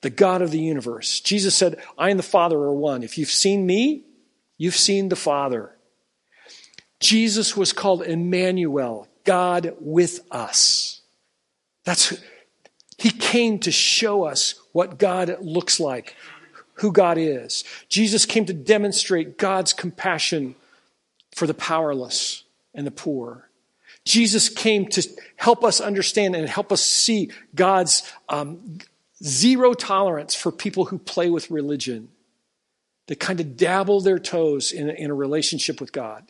the 0.00 0.10
God 0.10 0.42
of 0.42 0.50
the 0.50 0.58
universe. 0.58 1.20
Jesus 1.20 1.54
said, 1.54 1.80
I 1.96 2.10
and 2.10 2.18
the 2.18 2.24
Father 2.24 2.56
are 2.56 2.74
one. 2.74 3.04
If 3.04 3.18
you've 3.18 3.30
seen 3.30 3.66
me, 3.66 4.02
you've 4.56 4.76
seen 4.76 5.08
the 5.08 5.16
Father. 5.16 5.76
Jesus 6.98 7.56
was 7.56 7.72
called 7.72 8.02
Emmanuel, 8.02 9.06
God 9.24 9.76
with 9.78 10.20
us. 10.32 11.00
That's 11.84 12.18
he 12.98 13.10
came 13.10 13.60
to 13.60 13.70
show 13.70 14.24
us 14.24 14.56
what 14.72 14.98
God 14.98 15.36
looks 15.40 15.78
like, 15.78 16.16
who 16.78 16.92
God 16.92 17.18
is. 17.18 17.64
Jesus 17.88 18.26
came 18.26 18.46
to 18.46 18.52
demonstrate 18.52 19.38
God's 19.38 19.72
compassion 19.72 20.54
for 21.34 21.46
the 21.46 21.54
powerless 21.54 22.44
and 22.74 22.86
the 22.86 22.90
poor. 22.90 23.48
Jesus 24.04 24.48
came 24.48 24.86
to 24.86 25.06
help 25.36 25.64
us 25.64 25.80
understand 25.80 26.34
and 26.34 26.48
help 26.48 26.72
us 26.72 26.82
see 26.82 27.30
God's 27.54 28.10
um, 28.28 28.78
zero 29.22 29.74
tolerance 29.74 30.34
for 30.34 30.50
people 30.50 30.86
who 30.86 30.98
play 30.98 31.30
with 31.30 31.50
religion, 31.50 32.08
that 33.06 33.20
kind 33.20 33.40
of 33.40 33.56
dabble 33.56 34.00
their 34.00 34.18
toes 34.18 34.72
in 34.72 34.88
a, 34.88 34.92
in 34.92 35.10
a 35.10 35.14
relationship 35.14 35.80
with 35.80 35.92
God. 35.92 36.24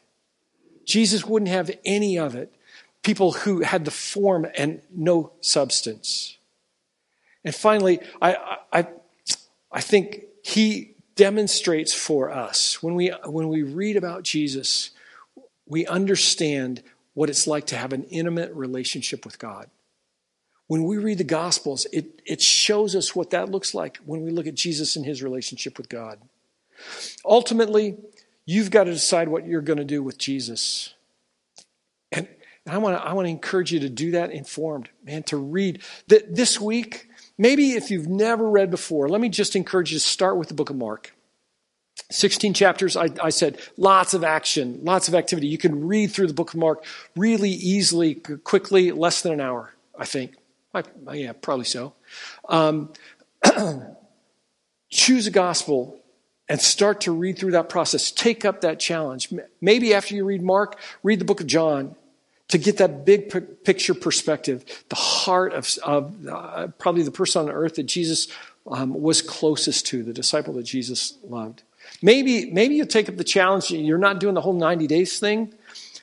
Jesus 0.84 1.24
wouldn't 1.24 1.50
have 1.50 1.70
any 1.84 2.18
of 2.18 2.34
it. 2.34 2.52
People 3.02 3.32
who 3.32 3.60
had 3.60 3.84
the 3.84 3.90
form 3.90 4.46
and 4.56 4.80
no 4.90 5.32
substance. 5.40 6.36
And 7.44 7.54
finally, 7.54 8.00
I, 8.20 8.58
I, 8.72 8.86
I 9.70 9.80
think 9.80 10.24
he 10.48 10.94
demonstrates 11.14 11.92
for 11.92 12.30
us. 12.30 12.82
When 12.82 12.94
we 12.94 13.08
when 13.26 13.48
we 13.48 13.62
read 13.62 13.96
about 13.96 14.22
Jesus 14.22 14.90
we 15.66 15.86
understand 15.86 16.82
what 17.12 17.28
it's 17.28 17.46
like 17.46 17.66
to 17.66 17.76
have 17.76 17.92
an 17.92 18.04
intimate 18.04 18.50
relationship 18.54 19.26
with 19.26 19.38
God. 19.38 19.68
When 20.66 20.84
we 20.84 20.96
read 20.96 21.18
the 21.18 21.24
gospels 21.24 21.86
it, 21.92 22.22
it 22.24 22.40
shows 22.40 22.96
us 22.96 23.14
what 23.14 23.30
that 23.30 23.50
looks 23.50 23.74
like 23.74 23.98
when 24.06 24.22
we 24.22 24.30
look 24.30 24.46
at 24.46 24.54
jesus 24.54 24.96
and 24.96 25.04
his 25.04 25.22
relationship 25.22 25.76
with 25.76 25.90
god. 25.90 26.18
Ultimately 27.24 27.98
you've 28.46 28.70
got 28.70 28.84
to 28.84 28.92
decide 28.92 29.28
what 29.28 29.46
you're 29.46 29.60
going 29.60 29.78
to 29.78 29.84
do 29.84 30.02
with 30.02 30.16
jesus 30.16 30.94
and, 32.68 32.76
i 32.76 32.78
want 32.78 32.96
to 32.96 33.02
i 33.02 33.12
want 33.12 33.26
to 33.26 33.30
encourage 33.30 33.72
you 33.72 33.80
to 33.80 33.88
do 33.88 34.12
that 34.12 34.30
informed 34.30 34.88
man 35.04 35.22
to 35.22 35.36
read 35.36 35.82
that 36.06 36.34
this 36.34 36.60
week 36.60 37.08
Maybe 37.38 37.72
if 37.72 37.90
you've 37.90 38.08
never 38.08 38.50
read 38.50 38.70
before, 38.70 39.08
let 39.08 39.20
me 39.20 39.28
just 39.28 39.54
encourage 39.54 39.92
you 39.92 39.98
to 39.98 40.04
start 40.04 40.36
with 40.36 40.48
the 40.48 40.54
book 40.54 40.70
of 40.70 40.76
Mark. 40.76 41.14
16 42.10 42.52
chapters, 42.52 42.96
I, 42.96 43.08
I, 43.22 43.30
said, 43.30 43.60
lots 43.76 44.12
of 44.12 44.24
action, 44.24 44.80
lots 44.82 45.08
of 45.08 45.14
activity. 45.14 45.46
You 45.46 45.58
can 45.58 45.86
read 45.86 46.10
through 46.10 46.26
the 46.26 46.34
book 46.34 46.50
of 46.50 46.58
Mark 46.58 46.84
really 47.16 47.50
easily, 47.50 48.14
quickly, 48.14 48.90
less 48.90 49.22
than 49.22 49.32
an 49.32 49.40
hour, 49.40 49.74
I 49.96 50.04
think. 50.04 50.34
I, 50.74 50.82
yeah, 51.12 51.32
probably 51.32 51.64
so. 51.64 51.94
Um, 52.48 52.92
choose 54.90 55.26
a 55.26 55.30
gospel 55.30 56.00
and 56.48 56.60
start 56.60 57.02
to 57.02 57.12
read 57.12 57.38
through 57.38 57.52
that 57.52 57.68
process. 57.68 58.10
Take 58.10 58.44
up 58.44 58.62
that 58.62 58.80
challenge. 58.80 59.32
Maybe 59.60 59.94
after 59.94 60.14
you 60.14 60.24
read 60.24 60.42
Mark, 60.42 60.78
read 61.02 61.20
the 61.20 61.24
book 61.24 61.40
of 61.40 61.46
John 61.46 61.94
to 62.48 62.58
get 62.58 62.78
that 62.78 63.04
big 63.04 63.64
picture 63.64 63.94
perspective, 63.94 64.64
the 64.88 64.96
heart 64.96 65.52
of, 65.52 65.68
of 65.84 66.26
uh, 66.26 66.68
probably 66.78 67.02
the 67.02 67.10
person 67.10 67.42
on 67.42 67.50
earth 67.50 67.74
that 67.74 67.84
Jesus 67.84 68.28
um, 68.66 69.00
was 69.00 69.22
closest 69.22 69.86
to, 69.86 70.02
the 70.02 70.12
disciple 70.12 70.54
that 70.54 70.64
Jesus 70.64 71.18
loved. 71.22 71.62
Maybe, 72.02 72.50
maybe 72.50 72.74
you 72.74 72.84
take 72.84 73.08
up 73.08 73.16
the 73.16 73.24
challenge. 73.24 73.70
You're 73.70 73.98
not 73.98 74.20
doing 74.20 74.34
the 74.34 74.40
whole 74.40 74.54
90 74.54 74.86
days 74.86 75.18
thing, 75.18 75.54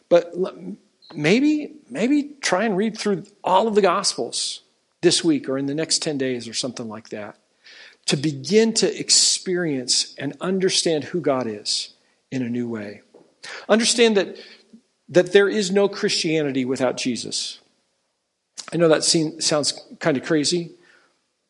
but 0.09 0.33
maybe, 1.13 1.73
maybe 1.89 2.35
try 2.41 2.63
and 2.63 2.77
read 2.77 2.97
through 2.97 3.25
all 3.43 3.67
of 3.67 3.75
the 3.75 3.81
Gospels 3.81 4.61
this 5.01 5.23
week 5.23 5.49
or 5.49 5.57
in 5.57 5.65
the 5.65 5.75
next 5.75 6.01
10 6.01 6.17
days 6.17 6.47
or 6.47 6.53
something 6.53 6.87
like 6.87 7.09
that 7.09 7.37
to 8.07 8.17
begin 8.17 8.73
to 8.73 8.99
experience 8.99 10.13
and 10.17 10.35
understand 10.39 11.05
who 11.05 11.21
God 11.21 11.47
is 11.47 11.93
in 12.31 12.43
a 12.43 12.49
new 12.49 12.69
way. 12.69 13.01
Understand 13.67 14.17
that 14.17 14.37
that 15.09 15.33
there 15.33 15.47
is 15.47 15.71
no 15.71 15.87
Christianity 15.87 16.65
without 16.65 16.97
Jesus. 16.97 17.59
I 18.73 18.77
know 18.77 18.87
that 18.87 19.03
seems, 19.03 19.45
sounds 19.45 19.79
kind 19.99 20.17
of 20.17 20.23
crazy, 20.23 20.71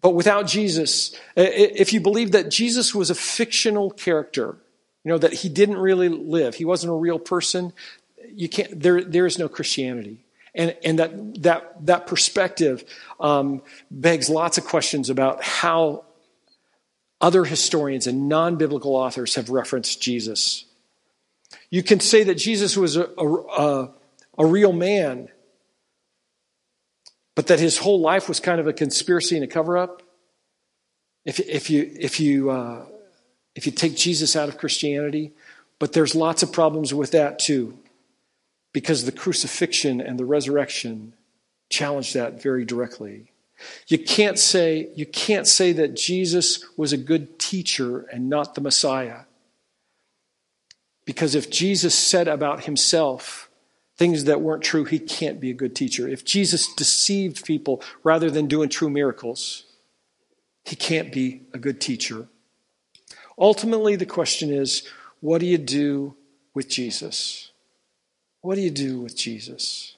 but 0.02 0.12
without 0.12 0.48
Jesus, 0.48 1.16
if 1.36 1.94
you 1.94 2.00
believe 2.00 2.32
that 2.34 2.50
Jesus 2.50 2.94
was 2.94 3.10
a 3.10 3.16
fictional 3.16 3.90
character, 3.90 4.58
you 5.04 5.10
know, 5.10 5.18
that 5.18 5.34
he 5.34 5.50
didn't 5.50 5.78
really 5.78 6.10
live, 6.10 6.56
he 6.56 6.66
wasn't 6.66 6.92
a 6.92 6.96
real 6.96 7.20
person, 7.20 7.74
you 8.34 8.50
can't, 8.50 8.80
there, 8.80 9.04
there 9.04 9.26
is 9.26 9.40
no 9.40 9.48
Christianity. 9.48 10.26
And, 10.54 10.76
and 10.84 11.00
that, 11.00 11.44
that, 11.44 11.86
that 11.86 12.08
perspective 12.08 12.84
um, 13.20 13.62
begs 13.92 14.30
lots 14.30 14.58
of 14.58 14.66
questions 14.66 15.10
about 15.10 15.44
how 15.44 16.06
other 17.20 17.44
historians 17.44 18.08
and 18.08 18.30
non 18.30 18.56
biblical 18.58 18.96
authors 18.96 19.36
have 19.36 19.50
referenced 19.50 20.02
Jesus 20.02 20.66
you 21.70 21.84
can 21.84 22.00
say 22.00 22.24
that 22.24 22.36
Jesus 22.36 22.78
was 22.78 22.96
a, 22.98 23.06
a, 23.06 23.92
a 24.38 24.46
real 24.46 24.74
man, 24.74 25.30
but 27.36 27.48
that 27.48 27.60
his 27.60 27.78
whole 27.78 28.00
life 28.00 28.28
was 28.28 28.40
kind 28.40 28.60
of 28.60 28.68
a 28.68 28.74
conspiracy 28.74 29.36
and 29.36 29.44
a 29.44 29.48
cover 29.48 29.78
up. 29.78 30.02
If, 31.26 31.40
if 31.40 31.70
you, 31.70 31.92
if 32.00 32.20
you, 32.20 32.50
uh, 32.50 32.86
if 33.56 33.66
you 33.66 33.72
take 33.72 33.96
Jesus 33.96 34.36
out 34.36 34.48
of 34.48 34.58
Christianity, 34.58 35.34
but 35.80 35.94
there's 35.94 36.16
lots 36.16 36.44
of 36.44 36.54
problems 36.54 36.94
with 36.94 37.12
that 37.12 37.40
too, 37.40 37.78
because 38.74 39.06
the 39.06 39.12
crucifixion 39.12 40.00
and 40.00 40.20
the 40.20 40.26
resurrection 40.26 41.14
challenge 41.70 42.14
that 42.14 42.42
very 42.42 42.64
directly. 42.64 43.32
You 43.88 43.98
can't 43.98 44.38
say, 44.38 44.90
you 44.96 45.06
can't 45.06 45.48
say 45.48 45.72
that 45.74 45.96
Jesus 45.96 46.64
was 46.78 46.94
a 46.94 46.98
good 46.98 47.40
teacher 47.40 48.02
and 48.12 48.30
not 48.30 48.56
the 48.56 48.62
Messiah. 48.62 49.22
Because 51.06 51.36
if 51.36 51.50
Jesus 51.50 51.94
said 51.94 52.28
about 52.28 52.66
himself 52.66 53.50
things 53.98 54.26
that 54.26 54.42
weren't 54.42 54.64
true, 54.64 54.84
he 54.84 55.00
can't 55.00 55.40
be 55.40 55.52
a 55.52 55.54
good 55.54 55.76
teacher. 55.76 56.08
If 56.08 56.26
Jesus 56.26 56.74
deceived 56.74 57.46
people 57.46 57.82
rather 58.04 58.30
than 58.30 58.48
doing 58.48 58.68
true 58.70 58.90
miracles, 58.90 59.64
he 60.66 60.76
can't 60.76 61.14
be 61.14 61.44
a 61.54 61.58
good 61.58 61.80
teacher. 61.80 62.28
Ultimately, 63.38 63.96
the 63.96 64.06
question 64.06 64.52
is 64.52 64.88
what 65.22 65.40
do 65.40 65.46
you 65.46 65.58
do 65.58 66.16
with 66.54 66.68
Jesus? 66.68 67.52
What 68.42 68.56
do 68.56 68.62
you 68.62 68.72
do 68.72 69.02
with 69.02 69.16
Jesus? 69.16 69.96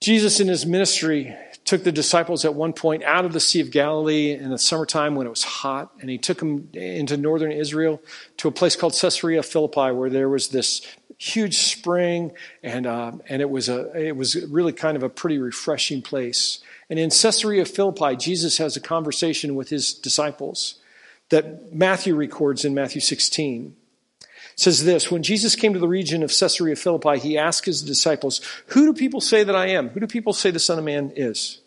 Jesus, 0.00 0.40
in 0.40 0.48
his 0.48 0.64
ministry, 0.64 1.36
took 1.70 1.84
the 1.84 1.92
disciples 1.92 2.44
at 2.44 2.52
one 2.52 2.72
point 2.72 3.04
out 3.04 3.24
of 3.24 3.32
the 3.32 3.38
Sea 3.38 3.60
of 3.60 3.70
Galilee 3.70 4.32
in 4.32 4.50
the 4.50 4.58
summertime 4.58 5.14
when 5.14 5.24
it 5.24 5.30
was 5.30 5.44
hot, 5.44 5.92
and 6.00 6.10
he 6.10 6.18
took 6.18 6.38
them 6.38 6.68
into 6.72 7.16
northern 7.16 7.52
Israel 7.52 8.02
to 8.38 8.48
a 8.48 8.50
place 8.50 8.74
called 8.74 8.92
Caesarea 9.00 9.40
Philippi, 9.44 9.92
where 9.92 10.10
there 10.10 10.28
was 10.28 10.48
this 10.48 10.84
huge 11.16 11.58
spring, 11.58 12.32
and 12.64 12.88
uh, 12.88 13.12
and 13.28 13.40
it 13.40 13.48
was 13.48 13.68
a 13.68 13.96
it 13.96 14.16
was 14.16 14.34
really 14.48 14.72
kind 14.72 14.96
of 14.96 15.04
a 15.04 15.08
pretty 15.08 15.38
refreshing 15.38 16.02
place. 16.02 16.58
And 16.90 16.98
in 16.98 17.10
Caesarea 17.10 17.64
Philippi, 17.64 18.16
Jesus 18.16 18.58
has 18.58 18.76
a 18.76 18.80
conversation 18.80 19.54
with 19.54 19.68
his 19.68 19.94
disciples 19.94 20.80
that 21.28 21.72
Matthew 21.72 22.16
records 22.16 22.64
in 22.64 22.74
Matthew 22.74 23.00
16 23.00 23.76
It 24.18 24.26
says 24.56 24.84
this 24.84 25.08
When 25.08 25.22
Jesus 25.22 25.54
came 25.54 25.72
to 25.74 25.78
the 25.78 25.86
region 25.86 26.24
of 26.24 26.36
Caesarea 26.36 26.74
Philippi, 26.74 27.20
he 27.20 27.38
asked 27.38 27.66
his 27.66 27.80
disciples, 27.80 28.40
Who 28.68 28.86
do 28.86 28.92
people 28.92 29.20
say 29.20 29.44
that 29.44 29.54
I 29.54 29.68
am? 29.68 29.90
Who 29.90 30.00
do 30.00 30.08
people 30.08 30.32
say 30.32 30.50
the 30.50 30.58
Son 30.58 30.76
of 30.76 30.84
Man 30.84 31.12
is? 31.14 31.59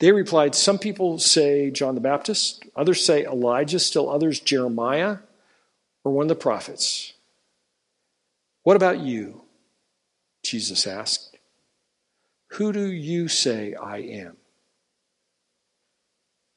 They 0.00 0.12
replied, 0.12 0.54
Some 0.54 0.78
people 0.78 1.18
say 1.18 1.70
John 1.70 1.94
the 1.94 2.00
Baptist, 2.00 2.64
others 2.76 3.04
say 3.04 3.24
Elijah, 3.24 3.78
still 3.78 4.08
others 4.08 4.40
Jeremiah, 4.40 5.18
or 6.04 6.12
one 6.12 6.24
of 6.24 6.28
the 6.28 6.34
prophets. 6.36 7.14
What 8.62 8.76
about 8.76 9.00
you? 9.00 9.42
Jesus 10.42 10.86
asked. 10.86 11.36
Who 12.52 12.72
do 12.72 12.86
you 12.86 13.28
say 13.28 13.74
I 13.74 13.98
am? 13.98 14.36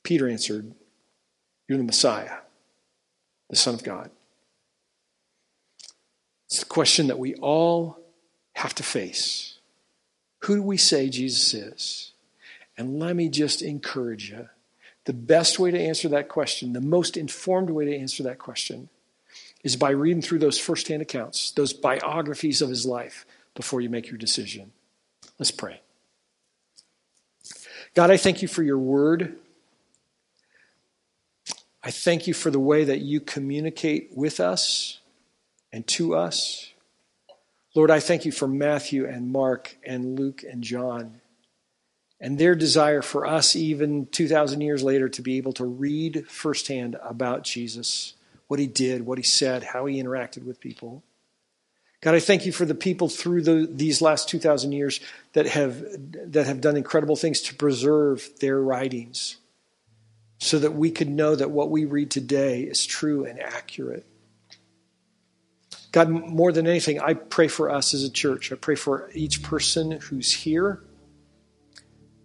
Peter 0.03 0.29
answered, 0.29 0.73
You're 1.67 1.77
the 1.77 1.83
Messiah, 1.83 2.37
the 3.49 3.55
Son 3.55 3.73
of 3.73 3.83
God. 3.83 4.11
It's 6.47 6.59
the 6.59 6.65
question 6.65 7.07
that 7.07 7.19
we 7.19 7.35
all 7.35 7.97
have 8.55 8.75
to 8.75 8.83
face. 8.83 9.57
Who 10.43 10.55
do 10.55 10.63
we 10.63 10.77
say 10.77 11.09
Jesus 11.09 11.53
is? 11.53 12.10
And 12.81 12.97
let 12.97 13.15
me 13.15 13.29
just 13.29 13.61
encourage 13.61 14.31
you 14.31 14.49
the 15.05 15.13
best 15.13 15.59
way 15.59 15.69
to 15.69 15.79
answer 15.79 16.09
that 16.09 16.29
question, 16.29 16.73
the 16.73 16.81
most 16.81 17.15
informed 17.15 17.69
way 17.69 17.85
to 17.85 17.95
answer 17.95 18.23
that 18.23 18.39
question, 18.39 18.89
is 19.63 19.75
by 19.75 19.91
reading 19.91 20.23
through 20.23 20.39
those 20.39 20.57
firsthand 20.57 21.03
accounts, 21.03 21.51
those 21.51 21.73
biographies 21.73 22.59
of 22.59 22.69
his 22.69 22.83
life 22.83 23.23
before 23.53 23.81
you 23.81 23.89
make 23.91 24.09
your 24.09 24.17
decision. 24.17 24.71
Let's 25.37 25.51
pray. 25.51 25.79
God, 27.93 28.09
I 28.09 28.17
thank 28.17 28.41
you 28.41 28.47
for 28.47 28.63
your 28.63 28.79
word. 28.79 29.35
I 31.83 31.91
thank 31.91 32.25
you 32.25 32.33
for 32.33 32.49
the 32.49 32.59
way 32.59 32.83
that 32.83 33.01
you 33.01 33.19
communicate 33.19 34.09
with 34.15 34.39
us 34.39 34.97
and 35.71 35.85
to 35.89 36.15
us. 36.15 36.71
Lord, 37.75 37.91
I 37.91 37.99
thank 37.99 38.25
you 38.25 38.31
for 38.31 38.47
Matthew 38.47 39.05
and 39.05 39.31
Mark 39.31 39.77
and 39.85 40.17
Luke 40.17 40.43
and 40.49 40.63
John 40.63 41.20
and 42.21 42.37
their 42.37 42.53
desire 42.53 43.01
for 43.01 43.25
us, 43.25 43.55
even 43.55 44.05
2,000 44.05 44.61
years 44.61 44.83
later, 44.83 45.09
to 45.09 45.21
be 45.23 45.37
able 45.37 45.53
to 45.53 45.65
read 45.65 46.27
firsthand 46.29 46.95
about 47.03 47.43
Jesus, 47.43 48.13
what 48.47 48.59
he 48.59 48.67
did, 48.67 49.07
what 49.07 49.17
he 49.17 49.23
said, 49.23 49.63
how 49.63 49.87
he 49.87 50.01
interacted 50.01 50.45
with 50.45 50.59
people. 50.59 51.03
God, 51.99 52.13
I 52.13 52.19
thank 52.19 52.45
you 52.45 52.51
for 52.51 52.65
the 52.65 52.75
people 52.75 53.09
through 53.09 53.41
the, 53.41 53.67
these 53.69 54.03
last 54.03 54.29
2,000 54.29 54.71
years 54.71 54.99
that 55.33 55.47
have, 55.47 55.83
that 56.31 56.45
have 56.45 56.61
done 56.61 56.77
incredible 56.77 57.15
things 57.15 57.41
to 57.41 57.55
preserve 57.55 58.29
their 58.39 58.61
writings 58.61 59.37
so 60.37 60.59
that 60.59 60.73
we 60.73 60.91
could 60.91 61.09
know 61.09 61.35
that 61.35 61.49
what 61.49 61.71
we 61.71 61.85
read 61.85 62.11
today 62.11 62.61
is 62.61 62.85
true 62.85 63.25
and 63.25 63.39
accurate. 63.39 64.05
God, 65.91 66.09
more 66.09 66.51
than 66.51 66.67
anything, 66.67 66.99
I 66.99 67.15
pray 67.15 67.47
for 67.47 67.69
us 67.69 67.95
as 67.95 68.03
a 68.03 68.09
church. 68.11 68.51
I 68.51 68.55
pray 68.55 68.75
for 68.75 69.09
each 69.13 69.41
person 69.43 69.91
who's 69.91 70.31
here 70.31 70.81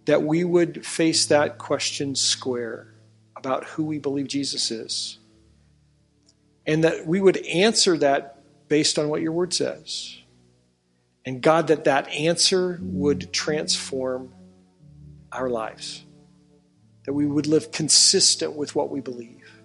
that 0.07 0.23
we 0.23 0.43
would 0.43 0.85
face 0.85 1.27
that 1.27 1.57
question 1.57 2.15
square 2.15 2.87
about 3.35 3.65
who 3.65 3.83
we 3.83 3.99
believe 3.99 4.27
Jesus 4.27 4.71
is. 4.71 5.19
And 6.65 6.83
that 6.83 7.05
we 7.05 7.21
would 7.21 7.37
answer 7.45 7.97
that 7.99 8.41
based 8.67 8.97
on 8.97 9.09
what 9.09 9.21
your 9.21 9.33
word 9.33 9.53
says. 9.53 10.17
And 11.25 11.41
God, 11.41 11.67
that 11.67 11.83
that 11.83 12.07
answer 12.07 12.79
would 12.81 13.31
transform 13.33 14.33
our 15.31 15.49
lives. 15.49 16.05
That 17.05 17.13
we 17.13 17.25
would 17.25 17.45
live 17.45 17.71
consistent 17.71 18.53
with 18.53 18.75
what 18.75 18.89
we 18.89 19.01
believe. 19.01 19.61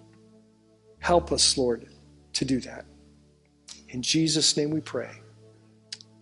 Help 0.99 1.31
us, 1.31 1.57
Lord, 1.57 1.87
to 2.33 2.45
do 2.45 2.59
that. 2.61 2.85
In 3.89 4.01
Jesus' 4.01 4.55
name 4.57 4.71
we 4.71 4.81
pray. 4.81 5.11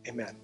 Amen. 0.07 0.40